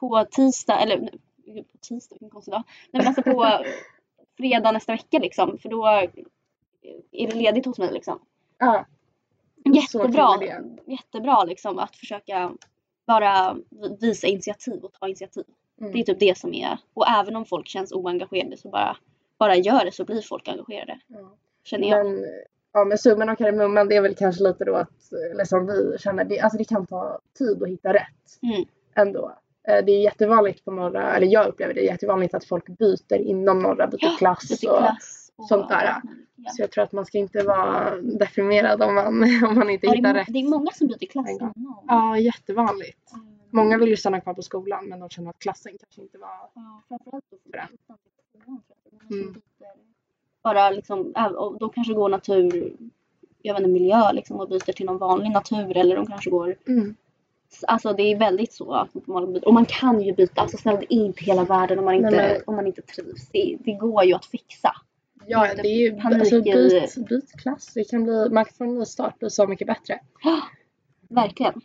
på 0.00 0.24
tisdag, 0.30 0.78
eller 0.80 1.10
på 1.44 1.78
tisdag, 1.80 2.14
vilken 2.14 2.30
konstig 2.30 2.52
dag. 2.52 2.62
Nej 2.90 3.02
men 3.02 3.06
alltså 3.06 3.22
på 3.22 3.64
fredag 4.36 4.72
nästa 4.72 4.92
vecka 4.92 5.18
liksom. 5.18 5.58
För 5.58 5.68
då 5.68 5.86
är 7.12 7.28
det 7.28 7.34
ledigt 7.34 7.66
hos 7.66 7.78
mig 7.78 7.92
liksom. 7.92 8.18
Ja. 8.58 8.86
Jättebra, 9.74 10.38
jättebra 10.86 11.44
liksom 11.44 11.78
att 11.78 11.96
försöka 11.96 12.52
bara 13.06 13.56
visa 14.00 14.26
initiativ 14.26 14.84
och 14.84 14.92
ta 14.92 15.06
initiativ. 15.06 15.44
Mm. 15.80 15.92
Det 15.92 16.00
är 16.00 16.04
typ 16.04 16.20
det 16.20 16.38
som 16.38 16.54
är, 16.54 16.78
och 16.94 17.08
även 17.08 17.36
om 17.36 17.44
folk 17.44 17.68
känns 17.68 17.92
oengagerade 17.92 18.56
så 18.56 18.68
bara, 18.68 18.96
bara 19.38 19.56
gör 19.56 19.84
det 19.84 19.92
så 19.92 20.04
blir 20.04 20.22
folk 20.22 20.48
engagerade. 20.48 21.00
Ja. 21.06 21.36
Känner 21.64 21.88
jag. 21.88 22.06
Men, 22.06 22.24
ja, 22.72 22.84
men 22.84 22.98
summan 22.98 23.28
av 23.28 23.34
kardemumman 23.34 23.88
det 23.88 23.96
är 23.96 24.00
väl 24.00 24.14
kanske 24.14 24.44
lite 24.44 24.64
då 24.64 24.74
att, 24.74 25.12
eller 25.32 25.44
som 25.44 25.66
vi 25.66 25.98
känner, 25.98 26.24
det, 26.24 26.40
alltså 26.40 26.58
det 26.58 26.64
kan 26.64 26.86
ta 26.86 27.18
tid 27.38 27.62
att 27.62 27.68
hitta 27.68 27.92
rätt. 27.92 28.38
Mm. 28.42 28.64
Ändå. 28.94 29.32
Eh, 29.68 29.84
Det 29.84 29.92
är 29.92 30.00
jättevanligt 30.02 30.64
på 30.64 30.70
norra, 30.70 31.16
eller 31.16 31.26
jag 31.26 31.46
upplever 31.48 31.74
det 31.74 31.80
jättevanligt 31.80 32.34
att 32.34 32.44
folk 32.44 32.66
byter 32.78 33.14
inom 33.18 33.58
norra, 33.58 33.86
byter 33.86 33.98
Ja, 34.04 34.16
klass. 34.18 34.50
Lite 34.50 34.68
och, 34.70 34.78
klass 34.78 35.32
och 35.36 35.48
sånt 35.48 35.68
där. 35.68 35.84
ja. 36.36 36.50
Så 36.50 36.62
jag 36.62 36.70
tror 36.70 36.84
att 36.84 36.92
man 36.92 37.06
ska 37.06 37.18
inte 37.18 37.42
vara 37.42 37.96
deprimerad 38.00 38.82
om 38.82 38.94
man, 38.94 39.06
om 39.48 39.54
man 39.54 39.70
inte 39.70 39.86
Ja, 39.86 39.90
det, 39.92 39.96
hittar 39.96 40.10
är, 40.10 40.14
rätt. 40.14 40.26
det 40.30 40.38
är 40.38 40.48
många 40.48 40.70
som 40.70 40.86
byter 40.86 41.06
klass 41.10 41.30
innan. 41.30 41.52
Ja, 41.88 42.18
jättevanligt. 42.18 43.12
Mm. 43.12 43.26
Många 43.50 43.78
vill 43.78 43.88
ju 43.88 43.96
stanna 43.96 44.20
kvar 44.20 44.34
på 44.34 44.42
skolan 44.42 44.88
men 44.88 45.00
de 45.00 45.08
känner 45.08 45.30
att 45.30 45.38
klassen 45.38 45.72
kanske 45.80 46.00
inte 46.02 46.18
var... 46.18 46.28
Ja, 46.54 46.82
framförallt 46.88 47.24
för 47.30 47.36
som 47.86 47.98
Mm. 49.10 49.32
byter 49.32 49.42
Bara 50.42 50.70
liksom, 50.70 51.12
och 51.36 51.58
de 51.58 51.70
kanske 51.70 51.94
går 51.94 52.08
natur, 52.08 52.72
jag 53.42 53.54
vet 53.54 53.60
inte, 53.60 53.72
miljö 53.72 54.12
liksom 54.12 54.40
och 54.40 54.48
byter 54.48 54.72
till 54.72 54.86
någon 54.86 54.98
vanlig 54.98 55.30
natur 55.30 55.76
eller 55.76 55.96
de 55.96 56.06
kanske 56.06 56.30
går 56.30 56.56
Mm. 56.68 56.94
Alltså 57.62 57.92
det 57.92 58.02
är 58.02 58.18
väldigt 58.18 58.52
så 58.52 58.74
att 58.74 59.06
man 59.06 59.32
byter. 59.32 59.46
Och 59.46 59.54
man 59.54 59.66
kan 59.66 60.00
ju 60.02 60.12
byta, 60.12 60.40
alltså 60.40 60.56
snälla 60.56 60.78
det 60.80 60.94
är 60.94 61.04
inte 61.04 61.24
hela 61.24 61.44
världen 61.44 61.78
om 61.78 61.84
man 61.84 61.94
inte, 61.94 62.10
Nej, 62.10 62.42
om 62.46 62.56
man 62.56 62.66
inte 62.66 62.82
trivs. 62.82 63.28
Det, 63.32 63.56
det 63.60 63.72
går 63.72 64.04
ju 64.04 64.14
att 64.14 64.26
fixa. 64.26 64.76
Ja, 65.26 65.54
det 65.54 65.68
är 65.68 65.78
ju... 65.78 66.00
Alltså, 66.00 66.42
byt, 66.42 67.08
byt 67.08 67.32
klass. 67.42 67.72
Det 67.74 67.84
kan 67.84 68.04
bli... 68.04 68.28
Man 68.30 68.44
kan 68.44 68.54
få 68.54 68.64
en 68.64 68.78
ny 68.78 68.84
start 68.84 69.22
och 69.22 69.32
så 69.32 69.46
mycket 69.46 69.66
bättre. 69.66 69.98
Verkligen. 71.08 71.60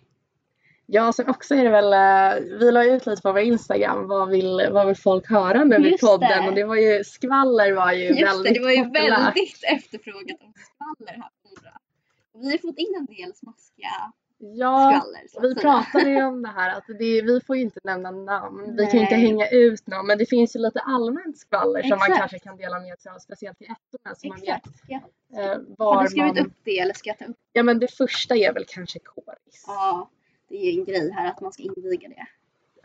Ja, 0.85 1.13
sen 1.13 1.29
också 1.29 1.55
är 1.55 1.63
det 1.63 1.69
väl, 1.69 1.93
eh, 1.93 2.57
vi 2.59 2.71
la 2.71 2.83
ut 2.83 3.05
lite 3.05 3.21
på 3.21 3.31
vår 3.31 3.41
Instagram, 3.41 4.07
vad 4.07 4.29
vill, 4.29 4.67
vad 4.71 4.87
vill 4.87 4.95
folk 4.95 5.29
höra 5.29 5.63
nu 5.63 5.75
Just 5.77 6.03
podden? 6.03 6.43
det. 6.43 6.49
Och 6.49 6.55
det 6.55 6.63
var 6.63 6.75
ju, 6.75 7.03
skvaller 7.03 7.73
var 7.73 7.91
ju 7.91 8.05
Just 8.05 8.19
det, 8.19 8.25
väldigt 8.25 8.53
det 8.53 8.59
var 8.59 8.71
ju 8.71 8.83
populärt. 8.83 9.09
väldigt 9.09 9.63
efterfrågat 9.67 10.37
om 10.41 10.53
skvaller 10.53 11.21
här 11.21 11.29
på 11.43 12.39
Vi 12.39 12.51
har 12.51 12.57
fått 12.57 12.77
in 12.77 12.95
en 12.97 13.05
del 13.05 13.35
smaskiga 13.35 14.11
Ja, 14.41 15.01
skvaller. 15.31 15.49
vi 15.49 15.61
pratade 15.61 16.09
ju 16.09 16.23
om 16.23 16.41
det 16.47 16.47
här 16.47 16.77
att 16.77 16.83
det, 16.87 17.21
vi 17.21 17.41
får 17.47 17.55
ju 17.55 17.61
inte 17.61 17.79
nämna 17.83 18.11
namn, 18.11 18.75
vi 18.77 18.85
kan 18.85 18.99
inte 18.99 19.15
Nej. 19.15 19.25
hänga 19.25 19.47
ut 19.49 19.87
någon, 19.87 20.07
men 20.07 20.17
det 20.17 20.25
finns 20.25 20.55
ju 20.55 20.59
lite 20.59 20.79
allmänt 20.79 21.37
skvaller 21.37 21.81
som 21.81 21.89
man 21.89 21.97
Exakt. 21.97 22.17
kanske 22.19 22.39
kan 22.39 22.57
dela 22.57 22.79
med 22.79 22.99
sig 22.99 23.11
av, 23.11 23.19
speciellt 23.19 23.57
till 23.57 23.67
ettorna 23.67 24.15
så 24.15 24.27
man 24.27 24.39
vet 24.39 24.49
Exakt. 24.49 24.83
Ja. 24.87 24.99
eh, 25.39 25.47
Har 25.77 25.95
var 25.95 26.03
du 26.03 26.09
skrivit 26.09 26.35
man... 26.35 26.45
upp 26.45 26.53
det 26.63 26.79
eller 26.79 26.93
ska 26.93 27.09
jag 27.09 27.17
ta 27.17 27.25
upp? 27.25 27.37
Ja 27.53 27.63
men 27.63 27.79
det 27.79 27.87
första 27.87 28.35
är 28.35 28.53
väl 28.53 28.65
kanske 28.67 28.99
kåris. 28.99 29.63
Ja, 29.67 30.09
det 30.49 30.55
är 30.55 30.71
ju 30.71 30.79
en 30.79 30.85
grej 30.85 31.11
här 31.11 31.29
att 31.29 31.41
man 31.41 31.51
ska 31.51 31.63
inviga 31.63 32.09
det. 32.09 32.25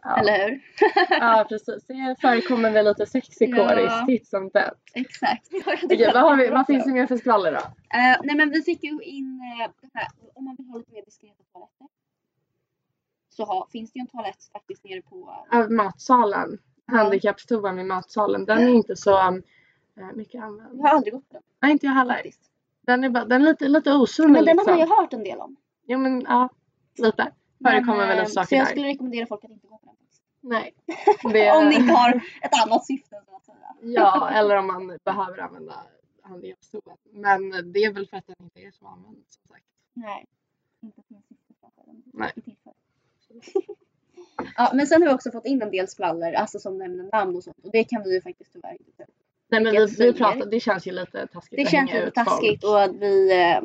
Ja. 0.05 0.17
Eller 0.17 0.49
hur? 0.49 0.61
ja 1.11 1.47
precis, 1.49 1.85
det 1.87 2.17
förekommer 2.21 2.71
väl 2.71 2.85
lite 2.85 3.07
sex 3.07 3.43
i 3.43 3.45
Ja. 3.45 4.05
titt 4.07 4.27
som 4.29 4.51
tätt. 4.51 4.75
Exakt. 4.95 5.49
Okej, 5.85 6.11
vad, 6.15 6.23
har 6.23 6.37
vi, 6.37 6.49
vad 6.51 6.67
finns 6.67 6.85
det 6.85 6.93
mer 6.93 7.07
för 7.07 7.17
skvaller 7.17 7.53
då? 7.53 7.59
Eh, 7.99 8.17
nej 8.23 8.37
men 8.37 8.51
vi 8.51 8.63
fick 8.63 8.83
ju 8.85 8.91
in 9.03 9.39
det 9.81 9.89
här, 9.95 10.09
om 10.35 10.45
man 10.45 10.57
vill 10.59 10.67
ha 10.67 10.79
lite 10.79 10.93
mer 10.93 11.05
diskreta 11.05 11.43
toaletter. 11.53 11.87
Så 13.29 13.45
ha, 13.45 13.69
finns 13.73 13.93
det 13.93 13.99
ju 13.99 14.01
en 14.01 14.07
toalett 14.07 14.45
faktiskt 14.53 14.85
nere 14.85 15.03
på 15.03 15.45
Av 15.53 15.71
matsalen, 15.73 16.59
handikappstoan 16.87 17.77
vid 17.77 17.87
matsalen, 17.87 18.45
den 18.45 18.59
är 18.59 18.69
inte 18.69 18.97
så 18.97 19.19
eh, 19.19 19.33
mycket 20.15 20.43
använd. 20.43 20.79
Jag 20.81 20.83
har 20.89 20.97
aldrig 20.97 21.13
gått 21.15 21.29
på 21.29 21.33
den 21.35 21.43
Nej 21.63 21.73
inte 21.73 21.87
jag 21.87 21.93
heller. 21.93 22.15
faktiskt. 22.15 22.41
Den 22.87 23.05
är, 23.05 23.09
bara, 23.11 23.25
den 23.25 23.43
är 23.43 23.47
lite, 23.47 23.69
lite 23.69 23.93
osund 23.93 24.33
Men 24.33 24.45
den 24.45 24.57
liksom. 24.57 24.73
har 24.73 24.79
man 24.79 24.89
ju 24.89 24.95
hört 24.97 25.13
en 25.13 25.25
del 25.25 25.39
om. 25.39 25.57
Ja 25.87 25.99
men 25.99 26.21
ja, 26.21 26.49
lite. 26.99 27.33
Förekommer 27.63 28.07
väl 28.07 28.19
lite 28.19 28.31
saker 28.31 28.47
Så 28.47 28.55
jag 28.55 28.65
där. 28.65 28.71
skulle 28.71 28.87
rekommendera 28.89 29.27
folk 29.27 29.45
att 29.45 29.51
inte 29.51 29.67
gå 29.67 29.79
på 29.79 29.87
den. 29.87 29.94
Nej. 30.45 30.75
Det, 31.33 31.51
Om 31.51 31.69
ni 31.69 31.75
inte 31.75 31.93
har 31.93 32.11
ett 32.43 32.63
annat 32.67 32.87
syfte 32.87 33.21
så 33.27 33.37
att 33.37 33.45
säga. 33.45 33.57
Ja, 34.03 34.31
eller 34.31 34.57
om 34.57 34.67
man 34.67 34.99
behöver 35.05 35.39
använda 35.39 35.75
handikappstolen. 36.23 36.97
Men 37.13 37.73
det 37.73 37.85
är 37.85 37.93
väl 37.93 38.07
för 38.09 38.17
att 38.17 38.27
den 38.27 38.37
inte 38.41 38.61
är 38.61 38.71
så 38.71 38.87
använd 38.87 39.17
som 39.29 39.43
sagt. 39.49 39.65
Nej. 39.95 40.27
Inte 40.83 41.03
finns 41.09 41.25
syfte 41.29 41.55
för 41.75 41.83
den. 41.87 42.03
Nej. 42.13 42.33
ja 44.57 44.71
men 44.75 44.87
sen 44.87 45.03
har 45.03 45.09
vi 45.09 45.15
också 45.15 45.31
fått 45.31 45.47
in 45.47 45.63
en 45.63 45.71
del 45.71 45.89
skvaller, 45.89 46.33
alltså 46.33 46.59
som 46.59 46.79
nämner 46.79 47.09
namn 47.13 47.37
och 47.37 47.45
sånt. 47.45 47.59
Och 47.65 47.71
det 47.73 47.85
kan 47.85 48.03
vi 48.03 48.15
ju 48.15 48.21
faktiskt 48.21 48.53
tyvärr 48.53 48.73
inte. 48.73 49.07
Nej 49.49 49.63
men 49.63 49.73
vi, 49.73 49.87
vi 49.99 50.13
pratar, 50.13 50.47
det 50.47 50.61
känns 50.61 50.87
ju 50.87 50.93
lite 50.93 51.27
taskigt 51.27 51.57
Det 51.65 51.71
känns 51.71 51.93
lite 51.93 52.11
taskigt 52.11 52.61
folk. 52.61 52.71
och 52.73 52.83
att 52.83 52.95
vi, 52.97 53.33
eh, 53.33 53.61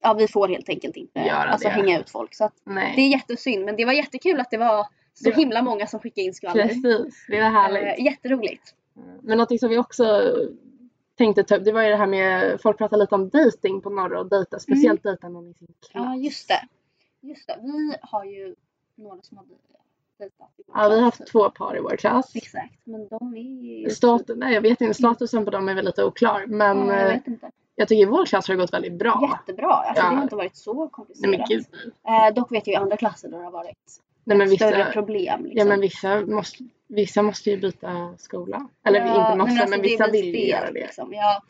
ja, 0.00 0.14
vi 0.14 0.28
får 0.28 0.48
helt 0.48 0.68
enkelt 0.68 0.96
inte 0.96 1.20
Göra 1.20 1.36
alltså, 1.36 1.68
det. 1.68 1.74
hänga 1.74 2.00
ut 2.00 2.10
folk. 2.10 2.34
Så 2.34 2.44
att 2.44 2.54
Nej. 2.64 2.92
det 2.96 3.02
är 3.02 3.08
jättesynd 3.08 3.64
men 3.64 3.76
det 3.76 3.84
var 3.84 3.92
jättekul 3.92 4.40
att 4.40 4.50
det 4.50 4.56
var 4.58 4.86
så 5.14 5.30
var- 5.30 5.36
himla 5.36 5.62
många 5.62 5.86
som 5.86 6.00
skickade 6.00 6.24
in 6.26 6.34
skvaller. 6.34 6.68
Precis, 6.68 7.26
det 7.28 7.36
är 7.36 7.50
härligt. 7.50 7.98
Eh, 7.98 8.04
jätteroligt. 8.04 8.74
Men 9.22 9.38
någonting 9.38 9.58
som 9.58 9.68
vi 9.70 9.78
också 9.78 10.04
tänkte 11.18 11.44
ta 11.44 11.56
upp, 11.56 11.64
det 11.64 11.72
var 11.72 11.82
ju 11.82 11.88
det 11.88 11.96
här 11.96 12.06
med, 12.06 12.60
folk 12.60 12.78
pratar 12.78 12.96
lite 12.96 13.14
om 13.14 13.28
dating 13.28 13.80
på 13.80 13.90
norra 13.90 14.20
och 14.20 14.28
dejta, 14.28 14.58
speciellt 14.58 15.02
dejta 15.02 15.28
någon 15.28 15.50
i 15.50 15.54
sin 15.54 15.66
klass. 15.90 16.04
Ja 16.04 16.16
just 16.16 16.48
det. 16.48 16.60
Just 17.28 17.46
det. 17.46 17.58
Vi 17.62 17.96
har 18.02 18.24
ju 18.24 18.54
några 18.94 19.22
som 19.22 19.36
har 19.36 19.44
dejtat. 20.18 20.48
Ja, 20.74 20.88
vi 20.88 20.94
har 20.94 21.02
haft 21.02 21.26
två 21.26 21.50
par 21.50 21.76
i 21.76 21.80
vår 21.80 21.96
klass. 21.96 22.36
Exakt. 22.36 22.74
Men 22.84 23.08
de 23.08 23.36
är. 23.36 23.88
Stat, 23.88 24.22
nej 24.36 24.54
jag 24.54 24.60
vet 24.60 24.80
inte, 24.80 24.94
statusen 24.94 25.44
på 25.44 25.50
dem 25.50 25.68
är 25.68 25.74
väl 25.74 25.84
lite 25.84 26.04
oklar 26.04 26.44
men 26.46 26.78
ja, 26.78 26.92
jag 26.94 27.02
eh, 27.06 27.12
vet 27.14 27.26
inte. 27.26 27.50
jag 27.74 27.88
tycker 27.88 28.02
i 28.02 28.04
vår 28.04 28.26
klass 28.26 28.48
har 28.48 28.54
det 28.54 28.60
gått 28.60 28.72
väldigt 28.72 28.92
bra. 28.98 29.38
Jättebra. 29.38 29.72
Alltså, 29.72 30.02
Ja. 30.04 30.10
Det 30.10 30.16
har 30.16 30.22
inte 30.22 30.36
varit 30.36 30.56
så 30.56 30.74
Nej 30.80 30.88
komplicerat. 30.92 31.30
men 31.30 31.44
gud. 31.48 31.64
Eh, 32.08 32.34
dock 32.34 32.52
vet 32.52 32.66
jag 32.66 32.74
i 32.74 32.76
andra 32.76 32.96
klasser 32.96 33.28
då 33.28 33.38
det 33.38 33.44
har 33.44 33.50
varit 33.50 34.00
Nej 34.24 34.38
men 34.38 34.48
större 34.50 34.76
vissa, 34.76 34.92
problem. 34.92 35.44
Liksom. 35.44 35.58
ja, 35.58 35.64
men 35.64 35.80
vissa, 35.80 36.20
måste, 36.26 36.64
vissa 36.86 37.22
måste 37.22 37.50
ju 37.50 37.56
byta 37.56 38.14
skola. 38.18 38.68
Eller 38.84 39.00
Ja, 39.00 39.06
inte 39.32 39.38
måste, 39.38 39.54
men, 39.54 39.62
alltså, 39.62 39.76
det 39.76 39.82
vissa 39.82 40.10
vill 40.10 40.34
ju 40.34 40.46
göra 40.46 40.66
det. 40.70 40.80
Liksom. 40.80 41.12
Ja, 41.12 41.42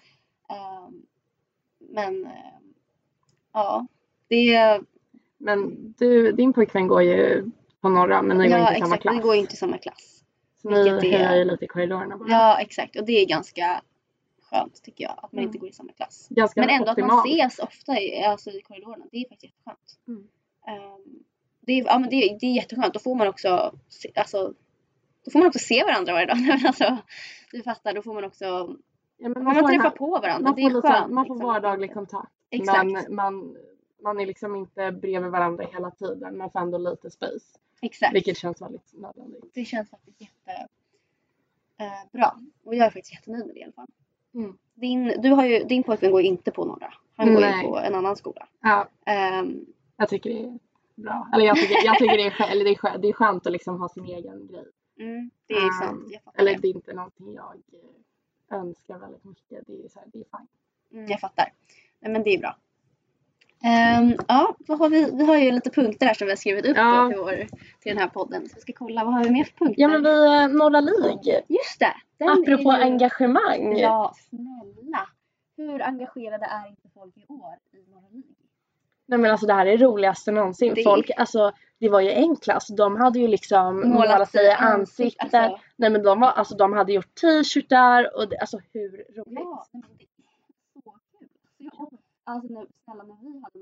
ehm, 0.50 1.02
men 1.78 2.26
ehm, 2.26 2.74
ja, 3.52 3.86
det 4.28 4.54
är... 4.54 4.82
Men 5.38 5.92
du, 5.98 6.32
din 6.32 6.52
pojkvän 6.52 6.88
går 6.88 7.02
ju 7.02 7.50
på 7.80 7.88
norra 7.88 8.22
men 8.22 8.38
ni 8.38 8.48
går 8.48 8.58
ja, 8.58 8.68
inte 8.68 8.76
i 8.76 8.80
samma 8.80 8.94
exakt, 8.94 9.02
klass. 9.02 9.16
Vi 9.16 9.20
går 9.20 9.34
inte 9.36 9.52
i 9.52 9.56
samma 9.56 9.78
klass. 9.78 10.24
Så 10.62 10.68
ni 10.70 11.10
hejar 11.10 11.36
ju 11.36 11.44
lite 11.44 11.64
i 11.64 11.68
korridorerna 11.68 12.16
bara. 12.16 12.28
Ja, 12.28 12.60
exakt. 12.60 12.96
Och 12.96 13.06
det 13.06 13.12
är 13.12 13.26
ganska 13.26 13.82
skönt 14.42 14.82
tycker 14.82 15.04
jag. 15.04 15.12
Att 15.16 15.32
man 15.32 15.38
Mm. 15.38 15.44
inte 15.44 15.58
går 15.58 15.68
i 15.68 15.72
samma 15.72 15.92
klass. 15.92 16.26
Ganska 16.30 16.60
Men 16.60 16.70
ändå 16.70 16.90
optimalt. 16.90 17.12
att 17.12 17.16
man 17.16 17.26
ses 17.38 17.58
ofta 17.58 18.00
i, 18.00 18.24
alltså, 18.24 18.50
i 18.50 18.60
korridorerna. 18.60 19.04
Det 19.12 19.16
är 19.16 19.28
faktiskt 19.28 19.44
jätteskönt. 19.44 19.98
Mm. 20.08 20.28
Ehm, 20.68 21.24
det, 21.66 21.72
är, 21.72 21.84
ja, 21.84 21.98
men 21.98 22.10
det, 22.10 22.16
är- 22.16 22.38
det 22.40 22.46
är 22.46 22.52
jätteskönt. 22.56 22.94
Då 22.94 23.00
får 23.00 23.14
man 23.14 23.28
också 23.28 23.72
alltså, 24.16 24.54
då 25.24 25.30
får 25.30 25.38
man 25.38 25.48
också 25.48 25.58
se 25.58 25.84
varandra 25.84 26.12
varje 26.12 26.26
dag. 26.26 26.36
Nej, 26.40 26.62
alltså, 26.66 26.96
du 27.52 27.62
fattar, 27.62 27.94
då 27.94 28.02
får 28.02 28.14
man 28.14 28.24
också 28.24 28.76
Ja, 29.16 29.28
man, 29.28 29.54
får 29.54 29.68
träffar 29.68 29.90
på 29.90 30.06
varandra. 30.10 30.38
man 30.48 30.54
det 30.54 30.62
får, 30.62 30.70
är 30.70 30.74
lite, 30.74 30.88
skönt. 30.88 31.12
man 31.12 31.26
får 31.26 31.34
liksom. 31.34 31.48
vardaglig 31.48 31.94
kontakt. 31.94 32.32
Exakt. 32.50 32.84
Men 32.84 33.14
man, 33.14 33.56
man 34.02 34.20
är 34.20 34.26
liksom 34.26 34.56
inte 34.56 34.92
bredvid 34.92 35.30
varandra 35.30 35.66
hela 35.72 35.90
tiden. 35.90 36.36
Man 36.38 36.50
får 36.50 36.60
ändå 36.60 36.78
lite 36.78 37.10
space. 37.10 37.58
Exakt. 37.82 38.14
Vilket 38.14 38.36
känns 38.36 38.62
väldigt 38.62 38.92
nödvändigt. 38.94 39.44
Det 39.54 39.64
känns 39.64 39.90
faktiskt 39.90 40.20
jätte 40.20 40.68
eh. 41.80 42.30
Och 42.64 42.74
jag 42.74 42.86
är 42.86 42.90
faktiskt 42.90 43.12
jättenöjd 43.14 43.46
med 43.46 43.54
det 43.54 43.60
i 43.60 43.64
alla 43.64 43.72
fall. 43.72 43.86
Mm. 44.34 44.58
Din, 44.74 45.14
du 45.22 45.30
har 45.30 45.44
ju, 45.44 45.64
din 45.64 45.82
pojkvän 45.82 46.10
går 46.10 46.20
ju 46.22 46.28
inte 46.28 46.50
på 46.50 46.64
norra. 46.64 46.94
Han 47.16 47.34
går 47.34 47.42
ju 47.42 47.50
Nej. 47.50 47.66
på 47.66 47.78
en 47.78 47.94
annan 47.94 48.16
skola. 48.16 48.48
Ja, 48.62 48.88
Ehm, 49.06 49.66
jag 49.96 50.08
tycker 50.08 50.30
det 50.30 50.40
är 50.44 50.58
bra. 50.94 51.28
Eller 51.34 51.44
jag 51.44 51.56
tycker, 51.56 51.84
jag 51.84 51.98
tycker 51.98 52.16
det, 52.16 52.26
är, 52.26 52.30
skö- 52.30 52.50
eller 52.50 52.64
det, 52.64 52.70
är 52.70 52.74
skönt, 52.74 53.02
det 53.02 53.08
är 53.08 53.12
skönt 53.12 53.46
att 53.46 53.52
liksom 53.52 53.80
ha 53.80 53.88
sin 53.88 54.04
egen 54.04 54.46
grej. 54.46 54.66
mm, 55.00 55.30
det 55.46 55.54
är 55.54 55.64
Ehm, 55.66 55.70
sant. 55.72 56.14
Fattar. 56.24 56.40
Eller 56.40 56.58
det. 56.58 56.68
är 56.68 56.74
inte 56.74 56.92
någonting 56.94 57.32
jag 57.34 57.54
eh, 57.72 58.58
önskar 58.58 58.98
väldigt 58.98 59.24
mycket. 59.24 59.66
Det 59.66 59.84
är, 59.84 59.88
så 59.88 59.98
här, 59.98 60.08
det 60.12 60.18
är 60.18 60.24
fine. 60.38 60.48
Mm, 60.92 61.10
jag 61.10 61.20
fattar. 61.20 61.52
Nej, 62.00 62.12
men 62.12 62.22
det 62.22 62.30
är 62.34 62.38
bra. 62.38 62.56
Ehm, 63.64 64.14
ja, 64.28 64.54
vad 64.58 64.78
har 64.78 64.88
vi? 64.88 65.10
Vi 65.16 65.24
har 65.26 65.36
ju 65.36 65.50
lite 65.52 65.70
punkter 65.70 66.06
här 66.06 66.14
som 66.14 66.24
vi 66.26 66.30
har 66.30 66.36
skrivit 66.36 66.66
upp 66.66 66.76
Ja. 66.76 67.08
till, 67.10 67.18
vår, 67.18 67.32
till 67.80 67.92
den 67.94 67.98
här 67.98 68.08
podden. 68.08 68.48
Så 68.48 68.54
vi 68.54 68.60
ska 68.60 68.72
kolla, 68.72 69.04
vad 69.04 69.14
har 69.14 69.24
vi 69.24 69.30
mer 69.30 69.44
för 69.44 69.52
punkter? 69.56 69.82
Ja 69.82 69.88
men 69.88 70.02
vi, 70.02 70.08
eh, 70.26 70.48
Norra 70.48 70.80
League. 70.80 71.42
Just 71.48 71.78
det! 71.80 71.94
den 72.18 72.28
Apropå 72.28 72.62
ju- 72.72 72.82
engagemang. 72.82 73.78
Ja, 73.78 74.14
snälla. 74.28 75.08
Hur 75.56 75.82
engagerade 75.82 76.44
är 76.46 76.68
inte 76.68 76.88
folk 76.94 77.16
i 77.16 77.24
år 77.28 77.54
i 77.72 77.90
Norra 77.90 78.08
League? 78.10 78.34
Nej 79.06 79.18
men 79.18 79.30
alltså 79.30 79.46
det 79.46 79.54
här 79.54 79.66
är 79.66 79.78
det 79.78 79.84
roligaste 79.84 80.32
någonsin. 80.32 80.74
Det- 80.74 80.82
Folk, 80.84 81.10
alltså 81.16 81.52
det 81.80 81.88
var 81.88 82.00
ju 82.00 82.10
en 82.10 82.36
klass, 82.36 82.68
de 82.68 82.96
hade 82.96 83.18
ju 83.18 83.28
liksom 83.28 83.88
målat, 83.90 84.30
sig 84.30 84.46
i 84.46 84.50
ansiktet. 84.50 85.34
Alltså, 85.34 85.60
Nej 85.76 85.90
men 85.90 86.02
de 86.02 86.20
var, 86.20 86.28
alltså 86.30 86.56
de 86.56 86.72
hade 86.72 86.92
gjort 86.92 87.14
t-shirtar 87.14 88.16
och 88.16 88.28
det, 88.28 88.38
alltså 88.38 88.58
hur 88.72 88.90
roligt? 88.90 89.38
ja, 89.40 89.66
men 89.72 89.82
det 89.98 90.04
är 90.04 90.08
så 90.74 90.90
kul. 91.18 91.28
Ja. 91.58 91.90
Alltså 92.24 92.52
nu, 92.60 92.66
snälla 92.84 93.02
när 93.04 93.16
vi 93.22 93.42
hade 93.44 93.58